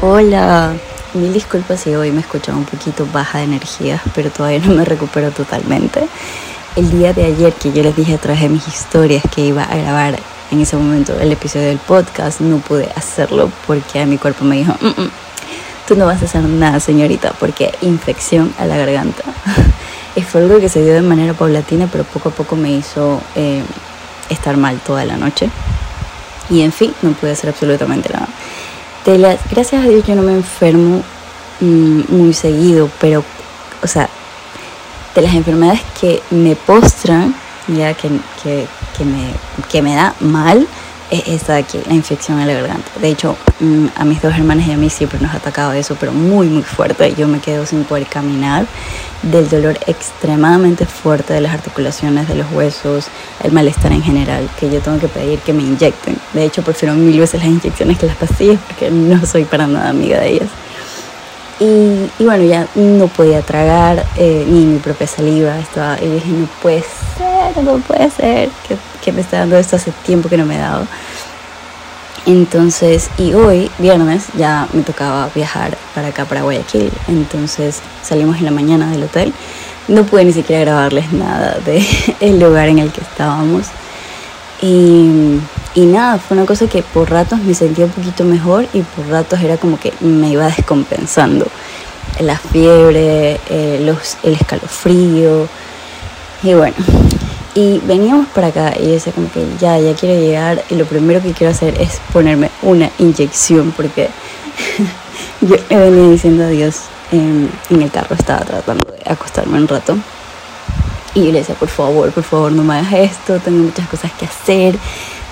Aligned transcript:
Hola, 0.00 0.74
mil 1.14 1.32
disculpas 1.32 1.80
si 1.80 1.94
hoy 1.94 2.12
me 2.12 2.20
escuchaba 2.20 2.58
un 2.58 2.64
poquito 2.64 3.06
baja 3.12 3.38
de 3.38 3.44
energía, 3.44 4.00
pero 4.14 4.30
todavía 4.30 4.60
no 4.60 4.74
me 4.74 4.84
recupero 4.84 5.30
totalmente. 5.30 6.06
El 6.76 6.90
día 6.90 7.12
de 7.12 7.24
ayer 7.24 7.52
que 7.54 7.72
yo 7.72 7.82
les 7.82 7.96
dije 7.96 8.14
a 8.14 8.18
través 8.18 8.42
de 8.42 8.48
mis 8.48 8.68
historias 8.68 9.22
que 9.34 9.40
iba 9.46 9.64
a 9.64 9.76
grabar 9.76 10.18
en 10.50 10.60
ese 10.60 10.76
momento 10.76 11.18
el 11.18 11.32
episodio 11.32 11.66
del 11.66 11.78
podcast, 11.78 12.40
no 12.40 12.58
pude 12.58 12.88
hacerlo 12.94 13.50
porque 13.66 14.04
mi 14.06 14.18
cuerpo 14.18 14.44
me 14.44 14.56
dijo, 14.56 14.74
mm, 14.80 15.02
mm, 15.02 15.10
tú 15.86 15.96
no 15.96 16.06
vas 16.06 16.22
a 16.22 16.26
hacer 16.26 16.42
nada 16.42 16.80
señorita, 16.80 17.32
porque 17.40 17.72
infección 17.80 18.52
a 18.58 18.66
la 18.66 18.76
garganta. 18.76 19.24
fue 20.28 20.42
algo 20.42 20.60
que 20.60 20.68
se 20.68 20.82
dio 20.82 20.94
de 20.94 21.02
manera 21.02 21.34
paulatina, 21.34 21.88
pero 21.90 22.04
poco 22.04 22.28
a 22.28 22.32
poco 22.32 22.54
me 22.56 22.70
hizo 22.70 23.20
eh, 23.34 23.62
estar 24.28 24.56
mal 24.56 24.78
toda 24.78 25.04
la 25.04 25.16
noche. 25.16 25.50
Y 26.50 26.62
en 26.62 26.72
fin, 26.72 26.94
no 27.02 27.10
pude 27.12 27.32
hacer 27.32 27.50
absolutamente 27.50 28.10
nada 28.12 28.28
gracias 29.50 29.84
a 29.84 29.88
Dios 29.88 30.04
yo 30.06 30.14
no 30.14 30.22
me 30.22 30.32
enfermo 30.34 31.02
mm, 31.60 32.00
muy 32.08 32.34
seguido, 32.34 32.90
pero, 33.00 33.24
o 33.82 33.86
sea, 33.86 34.08
de 35.14 35.22
las 35.22 35.34
enfermedades 35.34 35.80
que 35.98 36.22
me 36.30 36.54
postran, 36.56 37.34
ya 37.68 37.94
que, 37.94 38.08
que, 38.42 38.66
que, 38.96 39.04
me, 39.04 39.32
que 39.70 39.82
me 39.82 39.94
da 39.94 40.14
mal, 40.20 40.66
es 41.10 41.26
esta 41.28 41.54
de 41.54 41.60
aquí, 41.60 41.78
la 41.86 41.94
infección 41.94 42.40
en 42.40 42.46
la 42.46 42.54
garganta. 42.54 42.90
De 43.00 43.08
hecho, 43.08 43.36
mm, 43.60 43.86
a 43.96 44.04
mis 44.04 44.20
dos 44.20 44.34
hermanas 44.34 44.66
y 44.66 44.72
a 44.72 44.76
mí 44.76 44.90
siempre 44.90 45.18
nos 45.20 45.32
ha 45.32 45.38
atacado 45.38 45.72
eso, 45.72 45.96
pero 45.98 46.12
muy, 46.12 46.48
muy 46.48 46.62
fuerte. 46.62 47.14
Yo 47.14 47.28
me 47.28 47.40
quedo 47.40 47.66
sin 47.66 47.84
poder 47.84 48.06
caminar 48.06 48.66
del 49.22 49.48
dolor 49.48 49.78
extremadamente 49.86 50.86
fuerte 50.86 51.32
de 51.32 51.40
las 51.40 51.52
articulaciones, 51.52 52.28
de 52.28 52.34
los 52.34 52.50
huesos, 52.52 53.08
el 53.42 53.52
malestar 53.52 53.92
en 53.92 54.02
general, 54.02 54.48
que 54.58 54.70
yo 54.70 54.80
tengo 54.80 54.98
que 54.98 55.08
pedir 55.08 55.38
que 55.40 55.52
me 55.52 55.62
inyecten. 55.62 56.18
De 56.32 56.44
hecho, 56.44 56.62
prefiero 56.62 56.94
mil 56.94 57.18
veces 57.18 57.40
las 57.40 57.48
inyecciones 57.48 57.98
que 57.98 58.06
las 58.06 58.16
pastillas 58.16 58.58
porque 58.66 58.90
no 58.90 59.24
soy 59.26 59.44
para 59.44 59.66
nada 59.66 59.88
amiga 59.88 60.20
de 60.20 60.32
ellas. 60.32 60.48
Y, 61.60 62.24
bueno, 62.24 62.44
ya 62.44 62.68
no 62.76 63.08
podía 63.08 63.42
tragar 63.42 64.04
eh, 64.16 64.44
ni 64.48 64.64
mi 64.64 64.78
propia 64.78 65.06
saliva. 65.06 65.58
Estaba, 65.58 66.00
y 66.00 66.06
dije, 66.06 66.28
no 66.28 66.48
puede 66.62 66.82
ser, 66.82 67.64
no 67.64 67.78
puede 67.78 68.10
ser 68.10 68.50
que, 69.02 69.12
me 69.12 69.22
está 69.22 69.38
dando 69.38 69.56
esto 69.56 69.76
hace 69.76 69.90
tiempo 70.04 70.28
que 70.28 70.36
no 70.36 70.44
me 70.44 70.56
he 70.56 70.58
dado. 70.58 70.86
Entonces, 72.26 73.10
y 73.16 73.32
hoy, 73.32 73.70
viernes, 73.78 74.26
ya 74.36 74.68
me 74.74 74.82
tocaba 74.82 75.30
viajar 75.34 75.76
para 75.94 76.08
acá, 76.08 76.26
para 76.26 76.42
Guayaquil. 76.42 76.92
Entonces 77.08 77.80
salimos 78.02 78.36
en 78.36 78.44
la 78.44 78.50
mañana 78.50 78.90
del 78.90 79.04
hotel. 79.04 79.32
No 79.88 80.04
pude 80.04 80.26
ni 80.26 80.32
siquiera 80.34 80.60
grabarles 80.60 81.10
nada 81.12 81.58
del 81.64 81.82
el 82.20 82.38
lugar 82.38 82.68
en 82.68 82.80
el 82.80 82.92
que 82.92 83.00
estábamos. 83.00 83.68
Y, 84.60 85.40
y, 85.78 85.86
nada, 85.86 86.18
fue 86.18 86.36
una 86.36 86.44
cosa 86.44 86.66
que 86.66 86.82
por 86.82 87.08
ratos 87.08 87.38
me 87.38 87.54
sentía 87.54 87.84
un 87.84 87.92
poquito 87.92 88.24
mejor 88.24 88.66
y 88.72 88.82
por 88.82 89.06
ratos 89.06 89.40
era 89.40 89.58
como 89.58 89.78
que 89.78 89.92
me 90.00 90.30
iba 90.30 90.46
descompensando. 90.46 91.46
La 92.18 92.36
fiebre, 92.36 93.38
eh, 93.48 93.80
los, 93.84 94.16
el 94.24 94.34
escalofrío. 94.34 95.46
Y 96.42 96.54
bueno, 96.54 96.74
y 97.54 97.78
veníamos 97.84 98.26
para 98.28 98.48
acá 98.48 98.74
y 98.76 98.88
decía 98.88 99.12
como 99.12 99.30
que 99.30 99.46
ya, 99.60 99.78
ya 99.78 99.94
quiero 99.94 100.20
llegar 100.20 100.64
y 100.68 100.74
lo 100.74 100.84
primero 100.84 101.22
que 101.22 101.32
quiero 101.32 101.52
hacer 101.52 101.80
es 101.80 102.00
ponerme 102.12 102.50
una 102.62 102.90
inyección 102.98 103.72
porque 103.76 104.08
yo 105.40 105.56
le 105.70 105.76
venía 105.76 106.10
diciendo 106.10 106.44
adiós 106.44 106.82
en, 107.12 107.48
en 107.70 107.82
el 107.82 107.90
carro, 107.92 108.16
estaba 108.16 108.44
tratando 108.44 108.84
de 108.92 109.10
acostarme 109.10 109.58
un 109.58 109.68
rato. 109.68 109.96
Y 111.14 111.26
yo 111.26 111.32
le 111.32 111.38
decía, 111.38 111.54
por 111.54 111.68
favor, 111.68 112.10
por 112.12 112.24
favor, 112.24 112.52
no 112.52 112.62
me 112.62 112.74
hagas 112.74 112.92
esto, 112.92 113.38
tengo 113.38 113.58
muchas 113.58 113.88
cosas 113.88 114.12
que 114.12 114.26
hacer, 114.26 114.76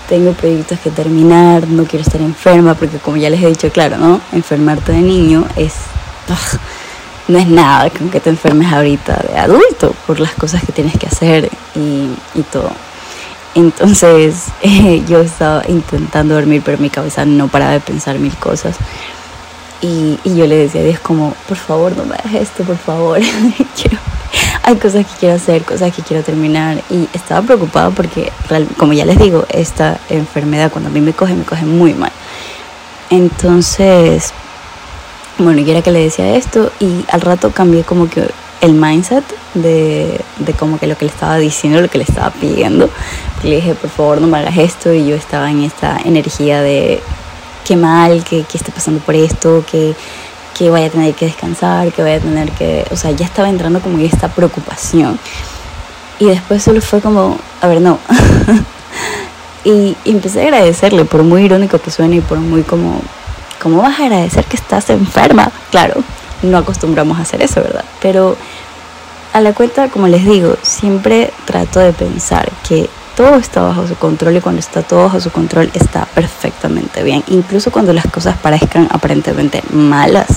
tengo 0.09 0.33
proyectos 0.33 0.79
que 0.81 0.91
terminar, 0.91 1.67
no 1.69 1.85
quiero 1.85 2.05
estar 2.05 2.21
enferma, 2.21 2.75
porque 2.75 2.99
como 2.99 3.17
ya 3.17 3.31
les 3.31 3.43
he 3.43 3.49
dicho, 3.49 3.71
claro, 3.71 3.99
¿no? 3.99 4.21
Enfermarte 4.33 4.93
de 4.93 5.03
niño 5.03 5.47
es... 5.57 5.75
no 7.29 7.39
es 7.39 7.47
nada 7.49 7.91
con 7.91 8.09
que 8.09 8.21
te 8.21 8.31
enfermes 8.31 8.73
ahorita 8.73 9.17
de 9.29 9.39
adulto 9.39 9.95
por 10.07 10.21
las 10.21 10.33
cosas 10.33 10.63
que 10.65 10.73
tienes 10.73 10.97
que 10.97 11.07
hacer 11.07 11.51
y, 11.75 12.11
y 12.35 12.43
todo. 12.51 12.71
Entonces 13.57 14.49
eh, 14.63 15.03
yo 15.09 15.21
estaba 15.21 15.63
intentando 15.67 16.35
dormir, 16.35 16.63
pero 16.65 16.79
mi 16.79 16.91
cabeza 16.91 17.25
no 17.25 17.49
paraba 17.49 17.73
de 17.73 17.81
pensar 17.81 18.19
mil 18.19 18.37
cosas. 18.37 18.77
Y, 19.81 20.19
y 20.25 20.37
yo 20.37 20.47
le 20.47 20.57
decía 20.57 20.83
a 20.83 20.85
Dios 20.85 21.01
como, 21.01 21.35
por 21.49 21.57
favor, 21.57 21.97
no 21.97 22.05
me 22.05 22.15
hagas 22.15 22.35
esto, 22.35 22.65
por 22.65 22.77
favor. 22.77 23.19
quiero, 23.77 23.99
hay 24.67 24.75
cosas 24.77 25.07
que 25.07 25.13
quiero 25.21 25.37
hacer, 25.37 25.63
cosas 25.63 25.95
que 25.95 26.03
quiero 26.03 26.25
terminar. 26.25 26.83
Y 26.91 27.09
estaba 27.15 27.41
preocupada 27.47 27.91
porque, 27.91 28.33
como 28.77 28.93
ya 28.93 29.05
les 29.05 29.17
digo, 29.17 29.47
esta 29.49 30.01
enfermedad 30.11 30.73
cuando 30.73 30.91
a 30.91 30.93
mí 30.93 31.01
me 31.01 31.13
coge, 31.13 31.35
me 31.35 31.45
coge 31.45 31.65
muy 31.65 31.95
mal. 31.95 32.11
Entonces, 33.09 34.33
bueno, 35.39 35.61
y 35.61 35.71
era 35.71 35.83
que 35.83 35.93
le 35.93 36.01
decía 36.01 36.35
esto 36.35 36.73
y 36.81 37.05
al 37.13 37.21
rato 37.21 37.53
cambié 37.53 37.85
como 37.85 38.11
que 38.11 38.29
el 38.61 38.73
mindset 38.73 39.23
de, 39.55 40.21
de, 40.41 40.53
como 40.55 40.81
que 40.81 40.89
lo 40.89 40.97
que 40.97 41.05
le 41.05 41.13
estaba 41.13 41.37
diciendo, 41.39 41.81
lo 41.81 41.89
que 41.89 41.99
le 41.99 42.05
estaba 42.05 42.31
pidiendo. 42.31 42.91
Le 43.45 43.57
dije, 43.57 43.77
por 43.77 43.91
favor, 43.91 44.21
no 44.21 44.27
me 44.27 44.39
hagas 44.39 44.59
esto. 44.59 44.93
Y 44.93 45.07
yo 45.07 45.15
estaba 45.15 45.49
en 45.49 45.63
esta 45.63 45.97
energía 46.05 46.61
de 46.61 47.01
qué 47.65 47.77
mal, 47.77 48.25
que, 48.25 48.43
que 48.43 48.59
esté 48.59 48.73
pasando 48.73 48.99
por 48.99 49.15
esto, 49.15 49.65
que, 49.71 49.95
que 50.57 50.71
vaya 50.71 50.87
a 50.87 50.91
tener 50.91 51.15
que 51.15 51.27
descansar, 51.27 51.93
que 51.93 52.03
vaya 52.03 52.17
a 52.17 52.21
tener 52.21 52.51
que. 52.53 52.87
O 52.91 52.97
sea, 52.97 53.11
ya 53.11 53.27
estaba 53.27 53.49
entrando 53.49 53.81
como 53.81 53.99
en 53.99 54.07
esta 54.07 54.29
preocupación. 54.29 55.19
Y 56.19 56.27
después 56.27 56.63
solo 56.63 56.81
fue 56.81 57.01
como, 57.01 57.39
a 57.61 57.67
ver, 57.67 57.81
no. 57.81 57.99
y, 59.65 59.97
y 60.05 60.11
empecé 60.11 60.41
a 60.41 60.45
agradecerle, 60.45 61.05
por 61.05 61.23
muy 61.23 61.43
irónico 61.45 61.79
que 61.79 61.91
suene 61.91 62.17
y 62.17 62.21
por 62.21 62.39
muy 62.39 62.63
como 62.63 63.03
¿cómo 63.67 63.83
vas 63.83 63.99
a 63.99 64.05
agradecer 64.05 64.45
que 64.45 64.57
estás 64.57 64.91
enferma? 64.91 65.51
Claro, 65.71 66.03
no 66.43 66.59
acostumbramos 66.59 67.19
a 67.19 67.23
hacer 67.23 67.43
eso, 67.43 67.61
¿verdad? 67.63 67.85
Pero 68.01 68.37
a 69.33 69.41
la 69.41 69.53
cuenta, 69.53 69.89
como 69.89 70.09
les 70.09 70.25
digo, 70.25 70.57
siempre 70.63 71.33
trato 71.45 71.81
de 71.81 71.93
pensar 71.93 72.49
que 72.69 72.89
todo 73.17 73.37
está 73.37 73.63
bajo 73.63 73.87
su 73.89 73.97
control 73.97 74.37
y 74.37 74.41
cuando 74.41 74.61
está 74.61 74.83
todo 74.83 75.05
bajo 75.05 75.21
su 75.21 75.31
control 75.31 75.71
está 75.73 76.05
perfectamente 76.05 77.03
bien, 77.03 77.25
incluso 77.29 77.73
cuando 77.73 77.93
las 77.93 78.07
cosas 78.07 78.37
parezcan 78.37 78.89
aparentemente 78.93 79.63
malas. 79.73 80.29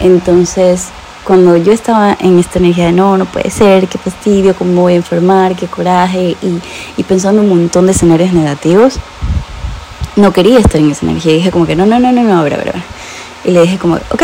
Entonces, 0.00 0.88
cuando 1.24 1.56
yo 1.56 1.72
estaba 1.72 2.16
en 2.18 2.40
esta 2.40 2.58
energía 2.58 2.86
de 2.86 2.92
no, 2.92 3.16
no 3.16 3.24
puede 3.24 3.50
ser, 3.50 3.86
qué 3.86 3.98
fastidio, 3.98 4.56
cómo 4.56 4.82
voy 4.82 4.94
a 4.94 4.96
enfermar, 4.96 5.54
qué 5.54 5.68
coraje, 5.68 6.36
y, 6.42 6.60
y 6.96 7.02
pensando 7.04 7.40
un 7.42 7.48
montón 7.48 7.86
de 7.86 7.92
escenarios 7.92 8.32
negativos, 8.32 8.98
no 10.16 10.32
quería 10.32 10.58
estar 10.58 10.80
en 10.80 10.90
esa 10.90 11.06
energía. 11.06 11.34
Dije 11.34 11.50
como 11.52 11.66
que 11.66 11.76
no, 11.76 11.86
no, 11.86 12.00
no, 12.00 12.10
no, 12.10 12.22
no, 12.22 12.40
a 12.40 12.42
ver, 12.42 12.54
a 12.54 12.56
ver. 12.58 12.74
Y 13.44 13.52
le 13.52 13.62
dije 13.62 13.78
como, 13.78 13.94
ok, 13.94 14.22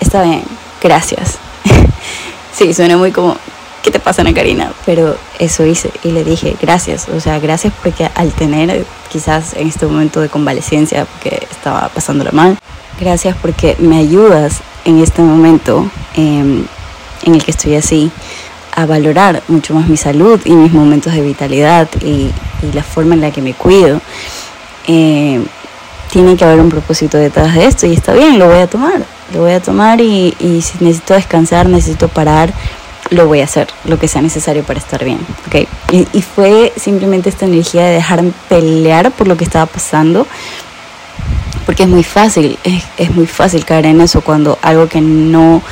está 0.00 0.22
bien, 0.22 0.42
gracias. 0.82 1.38
sí, 2.52 2.74
suena 2.74 2.98
muy 2.98 3.12
como, 3.12 3.36
¿qué 3.88 3.92
te 3.92 4.00
pasa, 4.00 4.20
Ana 4.20 4.34
Karina? 4.34 4.70
Pero 4.84 5.16
eso 5.38 5.64
hice 5.64 5.90
y 6.04 6.10
le 6.10 6.22
dije, 6.22 6.54
gracias. 6.60 7.08
O 7.08 7.20
sea, 7.20 7.38
gracias 7.38 7.72
porque 7.82 8.06
al 8.14 8.32
tener 8.32 8.84
quizás 9.10 9.54
en 9.54 9.66
este 9.66 9.86
momento 9.86 10.20
de 10.20 10.28
convalecencia, 10.28 11.06
porque 11.06 11.46
estaba 11.50 11.88
pasándolo 11.88 12.30
mal, 12.32 12.58
gracias 13.00 13.34
porque 13.40 13.76
me 13.78 13.96
ayudas 13.96 14.58
en 14.84 15.02
este 15.02 15.22
momento 15.22 15.90
em, 16.14 16.66
en 17.24 17.34
el 17.34 17.42
que 17.42 17.50
estoy 17.50 17.76
así 17.76 18.10
a 18.76 18.84
valorar 18.84 19.42
mucho 19.48 19.72
más 19.72 19.88
mi 19.88 19.96
salud 19.96 20.38
y 20.44 20.52
mis 20.52 20.72
momentos 20.74 21.14
de 21.14 21.22
vitalidad 21.22 21.88
y, 22.02 22.30
y 22.62 22.72
la 22.74 22.82
forma 22.82 23.14
en 23.14 23.22
la 23.22 23.30
que 23.30 23.40
me 23.40 23.54
cuido 23.54 24.02
eh, 24.86 25.42
tiene 26.12 26.36
que 26.36 26.44
haber 26.44 26.60
un 26.60 26.68
propósito 26.68 27.16
detrás 27.16 27.54
de 27.54 27.64
esto 27.64 27.86
y 27.86 27.94
está 27.94 28.12
bien, 28.12 28.38
lo 28.38 28.48
voy 28.48 28.58
a 28.58 28.66
tomar, 28.66 29.02
lo 29.32 29.40
voy 29.40 29.52
a 29.52 29.62
tomar 29.62 30.00
y, 30.02 30.36
y 30.38 30.60
si 30.60 30.84
necesito 30.84 31.14
descansar, 31.14 31.68
necesito 31.70 32.08
parar, 32.08 32.52
lo 33.10 33.26
voy 33.26 33.40
a 33.40 33.44
hacer, 33.44 33.68
lo 33.84 33.98
que 33.98 34.08
sea 34.08 34.22
necesario 34.22 34.62
para 34.64 34.78
estar 34.78 35.04
bien, 35.04 35.18
¿ok? 35.46 35.68
Y, 35.92 36.22
fue 36.22 36.72
simplemente 36.76 37.28
esta 37.28 37.46
energía 37.46 37.84
de 37.86 37.94
dejarme 37.94 38.32
pelear 38.48 39.10
por 39.12 39.28
lo 39.28 39.36
que 39.36 39.44
estaba 39.44 39.66
pasando, 39.66 40.26
porque 41.66 41.84
es 41.84 41.88
muy 41.88 42.04
fácil, 42.04 42.58
es, 42.64 42.84
es 42.96 43.14
muy 43.14 43.26
fácil 43.26 43.64
caer 43.64 43.86
en 43.86 44.00
eso 44.00 44.20
cuando 44.20 44.58
algo 44.62 44.88
que 44.88 45.00
no 45.00 45.62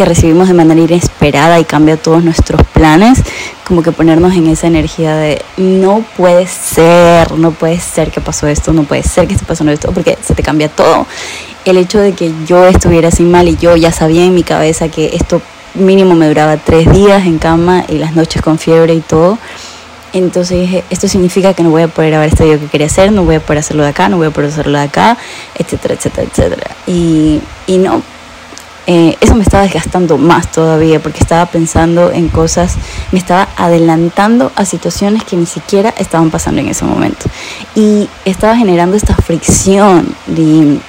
que 0.00 0.06
recibimos 0.06 0.48
de 0.48 0.54
manera 0.54 0.80
inesperada 0.80 1.60
y 1.60 1.64
cambia 1.64 1.98
todos 1.98 2.24
nuestros 2.24 2.62
planes, 2.68 3.18
como 3.66 3.82
que 3.82 3.92
ponernos 3.92 4.34
en 4.34 4.46
esa 4.46 4.66
energía 4.66 5.14
de 5.14 5.42
no 5.58 6.02
puede 6.16 6.46
ser, 6.46 7.32
no 7.32 7.50
puede 7.50 7.78
ser 7.80 8.10
que 8.10 8.22
pasó 8.22 8.46
esto, 8.46 8.72
no 8.72 8.84
puede 8.84 9.02
ser 9.02 9.28
que 9.28 9.34
esté 9.34 9.44
pasando 9.44 9.72
esto, 9.72 9.92
porque 9.92 10.16
se 10.22 10.34
te 10.34 10.42
cambia 10.42 10.70
todo. 10.70 11.06
El 11.66 11.76
hecho 11.76 11.98
de 11.98 12.14
que 12.14 12.32
yo 12.46 12.64
estuviera 12.64 13.08
así 13.08 13.24
mal 13.24 13.46
y 13.46 13.58
yo 13.58 13.76
ya 13.76 13.92
sabía 13.92 14.24
en 14.24 14.34
mi 14.34 14.42
cabeza 14.42 14.88
que 14.88 15.10
esto 15.12 15.42
mínimo 15.74 16.14
me 16.14 16.28
duraba 16.28 16.56
tres 16.56 16.90
días 16.92 17.26
en 17.26 17.38
cama 17.38 17.84
y 17.88 17.98
las 17.98 18.14
noches 18.14 18.42
con 18.42 18.58
fiebre 18.58 18.94
y 18.94 19.00
todo. 19.00 19.38
Entonces 20.12 20.60
dije, 20.60 20.84
esto 20.90 21.06
significa 21.06 21.54
que 21.54 21.62
no 21.62 21.70
voy 21.70 21.82
a 21.82 21.88
poder 21.88 22.14
haber 22.14 22.28
estudiado 22.30 22.56
lo 22.56 22.60
que 22.62 22.68
quería 22.68 22.88
hacer, 22.88 23.12
no 23.12 23.24
voy 23.24 23.36
a 23.36 23.40
poder 23.40 23.58
hacerlo 23.58 23.84
de 23.84 23.90
acá, 23.90 24.08
no 24.08 24.16
voy 24.16 24.26
a 24.26 24.30
poder 24.30 24.50
hacerlo 24.50 24.76
de 24.78 24.84
acá, 24.84 25.16
etcétera, 25.56 25.94
etcétera, 25.94 26.28
etcétera. 26.28 26.70
Y, 26.86 27.40
y 27.68 27.78
no, 27.78 28.02
eh, 28.86 29.16
eso 29.20 29.36
me 29.36 29.44
estaba 29.44 29.62
desgastando 29.62 30.18
más 30.18 30.50
todavía 30.50 30.98
porque 31.00 31.20
estaba 31.20 31.46
pensando 31.46 32.10
en 32.10 32.28
cosas, 32.28 32.74
me 33.12 33.20
estaba 33.20 33.48
adelantando 33.56 34.50
a 34.56 34.64
situaciones 34.64 35.22
que 35.22 35.36
ni 35.36 35.46
siquiera 35.46 35.94
estaban 35.96 36.30
pasando 36.30 36.60
en 36.60 36.68
ese 36.68 36.84
momento. 36.84 37.26
Y 37.76 38.08
estaba 38.24 38.56
generando 38.56 38.96
esta 38.96 39.14
fricción 39.14 40.12
de, 40.26 40.80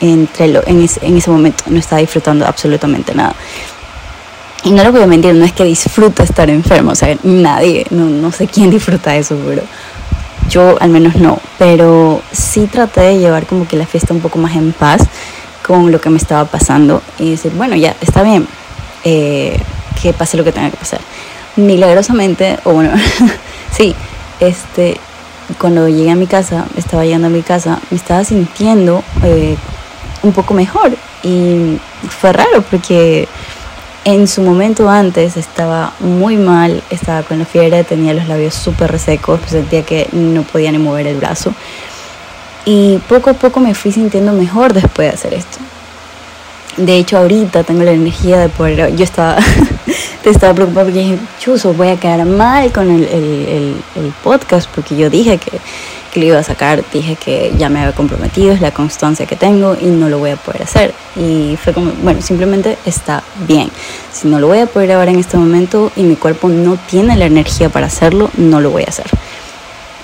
entre 0.00 0.48
lo, 0.48 0.64
en, 0.68 0.82
ese, 0.82 1.04
en 1.04 1.16
ese 1.16 1.30
momento, 1.30 1.64
no 1.66 1.80
estaba 1.80 2.00
disfrutando 2.00 2.46
absolutamente 2.46 3.12
nada. 3.12 3.34
Y 4.64 4.72
no 4.72 4.82
lo 4.82 4.92
voy 4.92 5.02
a 5.02 5.06
mentir, 5.06 5.34
no 5.34 5.44
es 5.44 5.52
que 5.52 5.64
disfruta 5.64 6.24
estar 6.24 6.50
enfermo, 6.50 6.90
o 6.92 6.94
sea, 6.94 7.16
nadie, 7.22 7.86
no, 7.90 8.06
no 8.06 8.32
sé 8.32 8.48
quién 8.48 8.70
disfruta 8.70 9.16
eso, 9.16 9.36
pero 9.46 9.62
yo 10.50 10.76
al 10.80 10.90
menos 10.90 11.16
no. 11.16 11.38
Pero 11.58 12.22
sí 12.32 12.66
traté 12.66 13.02
de 13.02 13.18
llevar 13.18 13.46
como 13.46 13.68
que 13.68 13.76
la 13.76 13.86
fiesta 13.86 14.12
un 14.12 14.20
poco 14.20 14.38
más 14.38 14.56
en 14.56 14.72
paz 14.72 15.02
con 15.66 15.92
lo 15.92 16.00
que 16.00 16.10
me 16.10 16.16
estaba 16.16 16.44
pasando 16.46 17.02
y 17.18 17.30
decir, 17.30 17.52
bueno, 17.54 17.76
ya, 17.76 17.94
está 18.00 18.22
bien, 18.22 18.46
eh, 19.04 19.58
que 20.00 20.12
pase 20.12 20.36
lo 20.36 20.44
que 20.44 20.52
tenga 20.52 20.70
que 20.70 20.76
pasar. 20.76 21.00
Milagrosamente, 21.56 22.58
o 22.64 22.72
bueno, 22.72 22.90
sí, 23.70 23.94
este, 24.40 24.98
cuando 25.58 25.88
llegué 25.88 26.10
a 26.10 26.14
mi 26.14 26.26
casa, 26.26 26.66
estaba 26.76 27.04
llegando 27.04 27.28
a 27.28 27.30
mi 27.30 27.42
casa, 27.42 27.80
me 27.90 27.96
estaba 27.96 28.24
sintiendo 28.24 29.02
eh, 29.24 29.56
un 30.22 30.32
poco 30.32 30.54
mejor 30.54 30.96
y 31.22 31.78
fue 32.08 32.32
raro 32.32 32.62
porque 32.70 33.28
en 34.14 34.26
su 34.26 34.40
momento 34.40 34.88
antes 34.88 35.36
estaba 35.36 35.92
muy 36.00 36.38
mal, 36.38 36.82
estaba 36.88 37.22
con 37.22 37.38
la 37.38 37.44
fiebre, 37.44 37.84
tenía 37.84 38.14
los 38.14 38.26
labios 38.26 38.54
súper 38.54 38.90
resecos, 38.90 39.40
sentía 39.46 39.82
que 39.82 40.08
no 40.12 40.44
podía 40.44 40.72
ni 40.72 40.78
mover 40.78 41.06
el 41.06 41.16
brazo. 41.16 41.52
Y 42.64 42.98
poco 43.06 43.30
a 43.30 43.34
poco 43.34 43.60
me 43.60 43.74
fui 43.74 43.92
sintiendo 43.92 44.32
mejor 44.32 44.72
después 44.72 45.08
de 45.08 45.14
hacer 45.14 45.34
esto. 45.34 45.58
De 46.78 46.96
hecho, 46.96 47.18
ahorita 47.18 47.64
tengo 47.64 47.82
la 47.82 47.90
energía 47.90 48.38
de 48.38 48.48
poder. 48.48 48.96
Yo 48.96 49.04
estaba, 49.04 49.36
te 50.22 50.30
estaba 50.30 50.54
preocupada 50.54 50.86
porque 50.86 51.00
dije, 51.00 51.18
voy 51.76 51.88
a 51.88 51.96
quedar 51.96 52.24
mal 52.24 52.72
con 52.72 52.90
el, 52.90 53.04
el, 53.04 54.12
podcast 54.22 54.70
porque 54.74 54.96
yo 54.96 55.10
dije 55.10 55.36
que, 55.36 55.60
que, 56.12 56.20
lo 56.20 56.26
iba 56.26 56.38
a 56.38 56.42
sacar, 56.42 56.84
dije 56.92 57.16
que 57.16 57.52
ya 57.56 57.68
me 57.68 57.80
había 57.80 57.94
comprometido, 57.94 58.52
es 58.52 58.60
la 58.60 58.72
constancia 58.72 59.26
que 59.26 59.36
tengo 59.36 59.76
y 59.80 59.86
no 59.86 60.08
lo 60.08 60.18
voy 60.18 60.30
a 60.30 60.36
poder 60.36 60.62
hacer. 60.62 60.94
Y 61.16 61.56
fue 61.62 61.72
como, 61.72 61.92
bueno, 62.02 62.20
simplemente 62.22 62.78
está 62.84 63.22
bien. 63.46 63.70
Si 64.12 64.28
no 64.28 64.38
lo 64.38 64.48
voy 64.48 64.58
a 64.58 64.66
poder 64.66 64.88
grabar 64.88 65.08
en 65.08 65.18
este 65.18 65.36
momento 65.36 65.92
y 65.96 66.02
mi 66.02 66.16
cuerpo 66.16 66.48
no 66.48 66.76
tiene 66.76 67.16
la 67.16 67.26
energía 67.26 67.68
para 67.68 67.86
hacerlo, 67.86 68.30
no 68.36 68.60
lo 68.60 68.70
voy 68.70 68.82
a 68.82 68.88
hacer 68.88 69.06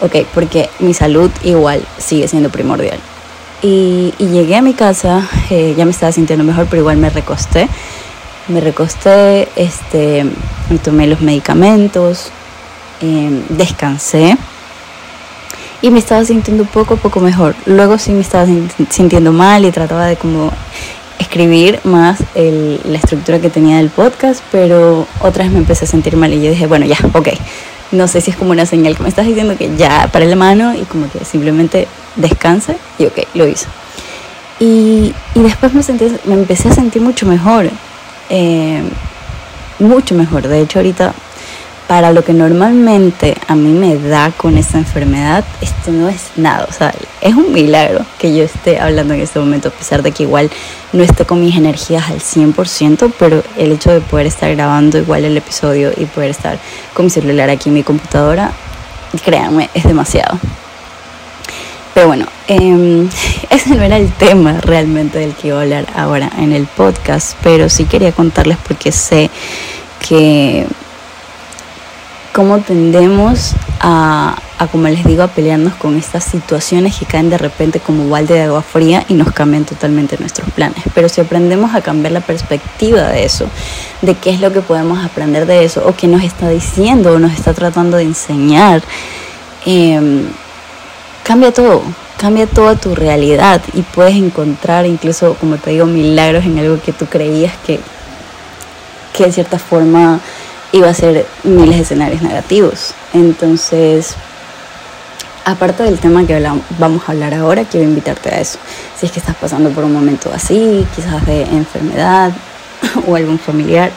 ok, 0.05 0.27
porque 0.35 0.69
mi 0.79 0.95
salud 0.95 1.31
igual 1.43 1.85
sigue 1.99 2.29
siendo 2.29 2.51
primordial. 2.51 2.99
Y, 3.63 4.13
llegué 4.19 4.57
a 4.57 4.63
mi 4.63 4.75
casa, 4.75 5.27
eh, 5.51 5.75
ya 5.77 5.85
me 5.85 5.91
estaba 5.91 6.13
sintiendo 6.13 6.45
mejor, 6.45 6.67
pero 6.69 6.83
igual 6.83 6.99
me 6.99 7.11
recosté. 7.11 7.69
Me 8.49 8.61
recosté, 8.61 9.49
este, 9.57 10.25
me 10.69 10.79
tomé 10.79 11.07
los 11.07 11.23
medicamentos, 11.23 12.31
em, 13.01 13.43
descansé 13.49 14.37
y 15.85 15.91
me 15.91 15.99
estaba 15.99 16.25
sintiendo 16.25 16.65
poco 16.65 16.95
a 16.95 16.97
poco 16.97 17.21
mejor. 17.21 17.55
Luego 17.67 17.99
sí 17.99 18.13
me 18.13 18.23
estaba 18.23 18.47
sintiendo 18.89 19.33
mal 19.33 19.67
y 19.67 19.71
trataba 19.71 20.07
de 20.07 20.17
como 20.17 20.51
escribir 21.19 21.79
más 21.85 22.21
la 22.35 22.97
estructura 22.97 23.39
que 23.39 23.51
tenía 23.51 23.77
del 23.77 23.91
podcast, 23.91 24.43
pero 24.51 25.07
otra 25.21 25.45
vez 25.45 25.53
me 25.53 25.59
empecé 25.59 25.85
a 25.85 25.89
sentir 25.89 26.17
mal 26.17 26.33
y 26.33 26.43
yo 26.43 26.49
dije, 26.49 26.67
bueno, 26.67 26.87
ya, 26.87 26.97
ok, 27.13 27.29
no 27.93 28.09
sé 28.09 28.23
si 28.23 28.31
es 28.31 28.37
como 28.39 28.53
una 28.53 28.65
señal 28.65 28.97
que 28.97 29.03
me 29.03 29.11
estás 29.11 29.27
diciendo 29.27 29.59
que 29.59 29.77
ya 29.77 30.09
para 30.11 30.25
la 30.25 30.37
mano 30.37 30.75
y 30.75 30.85
como 30.85 31.11
que 31.11 31.23
simplemente 31.27 31.87
descanse 32.17 32.79
y 32.99 33.05
ok, 33.05 33.19
lo 33.35 33.47
hizo. 33.47 33.67
Y, 34.61 35.15
y 35.35 35.43
después 35.43 35.75
me, 35.75 35.83
sentí, 35.83 36.07
me 36.25 36.33
empecé 36.33 36.71
a 36.71 36.73
sentir 36.73 37.03
mucho 37.03 37.27
mejor, 37.27 37.69
eh, 38.31 38.83
mucho 39.81 40.15
mejor. 40.15 40.49
De 40.49 40.63
hecho, 40.63 40.79
ahorita 40.79 41.13
para 41.87 42.13
lo 42.13 42.25
que 42.25 42.33
normalmente 42.33 43.37
a 43.47 43.55
mí 43.55 43.73
me 43.73 43.97
da 43.97 44.33
con 44.37 44.57
esta 44.57 44.79
enfermedad, 44.79 45.45
esto 45.61 45.91
no 45.91 46.09
es 46.09 46.31
nada. 46.37 46.67
O 46.69 46.73
sea, 46.73 46.95
es 47.21 47.35
un 47.35 47.53
milagro 47.53 48.05
que 48.19 48.35
yo 48.35 48.45
esté 48.45 48.81
hablando 48.81 49.15
en 49.15 49.21
este 49.21 49.39
momento, 49.39 49.69
a 49.69 49.73
pesar 49.73 50.03
de 50.03 50.13
que 50.13 50.23
igual 50.23 50.51
no 50.93 51.03
esté 51.03 51.27
con 51.27 51.41
mis 51.41 51.57
energías 51.57 52.09
al 52.09 52.21
100%, 52.21 53.13
pero 53.19 53.43
el 53.57 53.73
hecho 53.73 53.93
de 53.93 54.01
poder 54.01 54.27
estar 54.27 54.55
grabando 54.55 54.99
igual 54.99 55.25
el 55.25 55.37
episodio 55.37 55.93
y 55.97 56.07
poder 56.07 56.31
estar 56.31 56.59
con 56.95 57.05
mi 57.05 57.11
celular 57.11 57.51
aquí 57.51 57.69
en 57.69 57.75
mi 57.75 57.83
computadora, 57.83 58.53
créanme, 59.23 59.69
es 59.75 59.85
demasiado. 59.85 60.39
Pero 61.93 62.09
bueno, 62.09 62.27
eh, 62.49 63.09
ese 63.51 63.75
no 63.75 63.83
era 63.83 63.99
el 63.99 64.11
tema 64.13 64.59
realmente 64.63 65.19
del 65.19 65.35
que 65.35 65.49
iba 65.49 65.59
a 65.59 65.63
hablar 65.63 65.87
ahora 65.95 66.31
en 66.39 66.53
el 66.53 66.67
podcast, 66.67 67.37
pero 67.43 67.69
sí 67.69 67.85
quería 67.85 68.13
contarles 68.13 68.57
porque 68.67 68.91
sé 68.91 69.31
que 70.09 70.67
cómo 72.35 72.59
tendemos 72.59 73.53
a, 73.81 74.35
como 74.73 74.89
les 74.89 75.05
digo, 75.05 75.23
a 75.23 75.29
pelearnos 75.29 75.75
con 75.75 75.97
estas 75.97 76.25
situaciones 76.25 76.97
que 76.97 77.07
caen 77.07 77.31
de 77.31 77.39
repente 77.39 77.79
como 77.79 78.09
balde 78.09 78.35
de 78.35 78.43
agua 78.43 78.61
fría 78.61 79.05
y 79.09 79.15
nos 79.15 79.33
cambian 79.33 79.65
totalmente 79.65 80.17
nuestros 80.19 80.51
planes. 80.51 80.83
Pero 80.97 81.09
si 81.09 81.21
aprendemos 81.21 81.77
a 81.77 81.81
cambiar 81.81 82.11
la 82.11 82.21
perspectiva 82.21 83.03
de 83.03 83.25
eso, 83.25 83.47
de 84.03 84.17
qué 84.17 84.31
es 84.31 84.41
lo 84.41 84.53
que 84.53 84.63
podemos 84.63 85.05
aprender 85.05 85.47
de 85.47 85.65
eso, 85.65 85.87
o 85.87 85.95
qué 85.95 86.09
nos 86.09 86.25
está 86.25 86.49
diciendo 86.49 87.13
o 87.13 87.21
nos 87.21 87.33
está 87.33 87.55
tratando 87.55 87.99
de 87.99 88.03
enseñar, 88.03 88.83
em, 89.65 90.25
cambia 91.23 91.53
todo, 91.53 91.83
cambia 92.19 92.49
toda 92.49 92.75
tu 92.75 92.97
realidad 92.97 93.63
y 93.75 93.83
puedes 93.83 94.17
encontrar 94.17 94.87
incluso, 94.87 95.35
como 95.35 95.57
te 95.59 95.71
digo, 95.71 95.87
milagros 95.87 96.45
en 96.45 96.59
algo 96.59 96.81
que 96.83 96.93
tú 96.93 97.07
creías 97.07 97.55
que, 97.65 97.79
que 99.13 99.27
de 99.27 99.33
cierta 99.33 99.61
forma 99.61 100.21
iba 100.75 100.89
a 100.89 100.95
ser 100.95 101.25
miles 101.45 101.77
de 101.77 101.83
escenarios 101.83 102.21
negativos. 102.21 102.95
Entonces, 103.13 104.15
aparte 105.45 105.85
del 105.85 106.01
tema 106.01 106.27
que 106.27 106.45
vamos 106.79 107.03
a 107.07 107.13
hablar 107.13 107.33
ahora, 107.33 107.65
quiero 107.65 107.87
invitarte 107.87 108.29
a 108.31 108.41
eso. 108.41 108.59
Si 108.99 109.07
es 109.07 109.13
que 109.13 109.21
estás 109.21 109.37
pasando 109.37 109.71
por 109.71 109.85
un 109.85 109.93
momento 109.93 110.33
así, 110.35 110.85
quizás 110.97 111.25
de 111.27 111.43
enfermedad 111.43 112.33
o 113.07 113.15
algún 113.15 113.39
familiar 113.39 113.93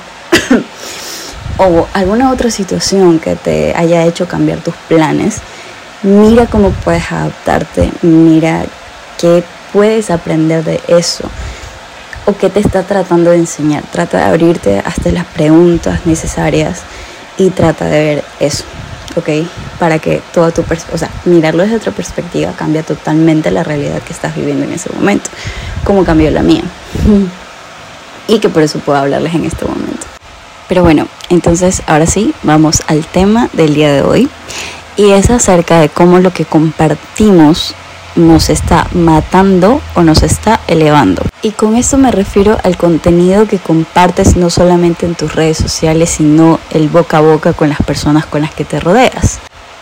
o 1.57 1.87
alguna 1.93 2.31
otra 2.31 2.51
situación 2.51 3.17
que 3.17 3.35
te 3.35 3.73
haya 3.75 4.05
hecho 4.05 4.27
cambiar 4.27 4.59
tus 4.59 4.75
planes, 4.87 5.37
mira 6.03 6.45
cómo 6.45 6.69
puedes 6.69 7.11
adaptarte, 7.11 7.91
mira 8.03 8.65
qué 9.17 9.43
puedes 9.73 10.11
aprender 10.11 10.63
de 10.63 10.79
eso 10.87 11.27
o 12.27 12.37
qué 12.37 12.49
te 12.49 12.59
está 12.59 12.83
tratando 12.83 13.31
de 13.31 13.37
enseñar. 13.37 13.83
Trata 13.91 14.17
de 14.17 14.23
abrirte 14.25 14.79
hasta 14.85 15.11
las 15.11 15.25
preguntas 15.25 16.05
necesarias 16.05 16.81
y 17.37 17.49
trata 17.49 17.85
de 17.85 17.99
ver 17.99 18.23
eso, 18.39 18.65
¿ok? 19.15 19.47
Para 19.79 19.97
que 19.99 20.21
toda 20.33 20.51
tu, 20.51 20.63
o 20.93 20.97
sea, 20.97 21.09
mirarlo 21.25 21.63
desde 21.63 21.77
otra 21.77 21.93
perspectiva 21.93 22.51
cambia 22.51 22.83
totalmente 22.83 23.49
la 23.49 23.63
realidad 23.63 24.01
que 24.01 24.13
estás 24.13 24.35
viviendo 24.35 24.65
en 24.65 24.73
ese 24.73 24.91
momento, 24.91 25.29
como 25.85 26.03
cambió 26.03 26.29
la 26.29 26.43
mía. 26.43 26.63
y 28.27 28.39
que 28.39 28.49
por 28.49 28.61
eso 28.61 28.79
puedo 28.79 28.99
hablarles 28.99 29.33
en 29.33 29.45
este 29.45 29.65
momento. 29.65 30.05
Pero 30.67 30.83
bueno, 30.83 31.07
entonces 31.29 31.81
ahora 31.87 32.05
sí, 32.05 32.33
vamos 32.43 32.83
al 32.87 33.05
tema 33.05 33.49
del 33.53 33.73
día 33.73 33.93
de 33.93 34.01
hoy. 34.01 34.29
Y 34.97 35.11
es 35.11 35.29
acerca 35.29 35.79
de 35.79 35.89
cómo 35.89 36.19
lo 36.19 36.33
que 36.33 36.43
compartimos 36.43 37.73
nos 38.17 38.49
está 38.49 38.87
matando 38.93 39.79
o 39.95 40.03
nos 40.03 40.23
está 40.23 40.59
elevando. 40.67 41.23
Y 41.41 41.51
con 41.51 41.75
esto 41.75 41.97
me 41.97 42.11
refiero 42.11 42.57
al 42.63 42.75
contenido 42.75 43.47
que 43.47 43.59
compartes 43.59 44.35
no 44.35 44.49
solamente 44.49 45.05
en 45.05 45.15
tus 45.15 45.33
redes 45.33 45.57
sociales, 45.57 46.09
sino 46.09 46.59
el 46.71 46.89
boca 46.89 47.19
a 47.19 47.21
boca 47.21 47.53
con 47.53 47.69
las 47.69 47.81
personas 47.83 48.25
con 48.25 48.41
las 48.41 48.53
que 48.53 48.65
te 48.65 48.79
rodeas. 48.79 49.39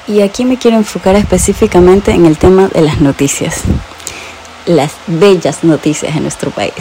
Y 0.07 0.21
aquí 0.21 0.45
me 0.45 0.57
quiero 0.57 0.77
enfocar 0.77 1.15
específicamente 1.15 2.11
en 2.11 2.25
el 2.25 2.37
tema 2.37 2.67
de 2.67 2.81
las 2.81 3.01
noticias. 3.01 3.61
Las 4.67 4.91
bellas 5.07 5.63
noticias 5.63 6.15
en 6.15 6.23
nuestro 6.23 6.51
país. 6.51 6.73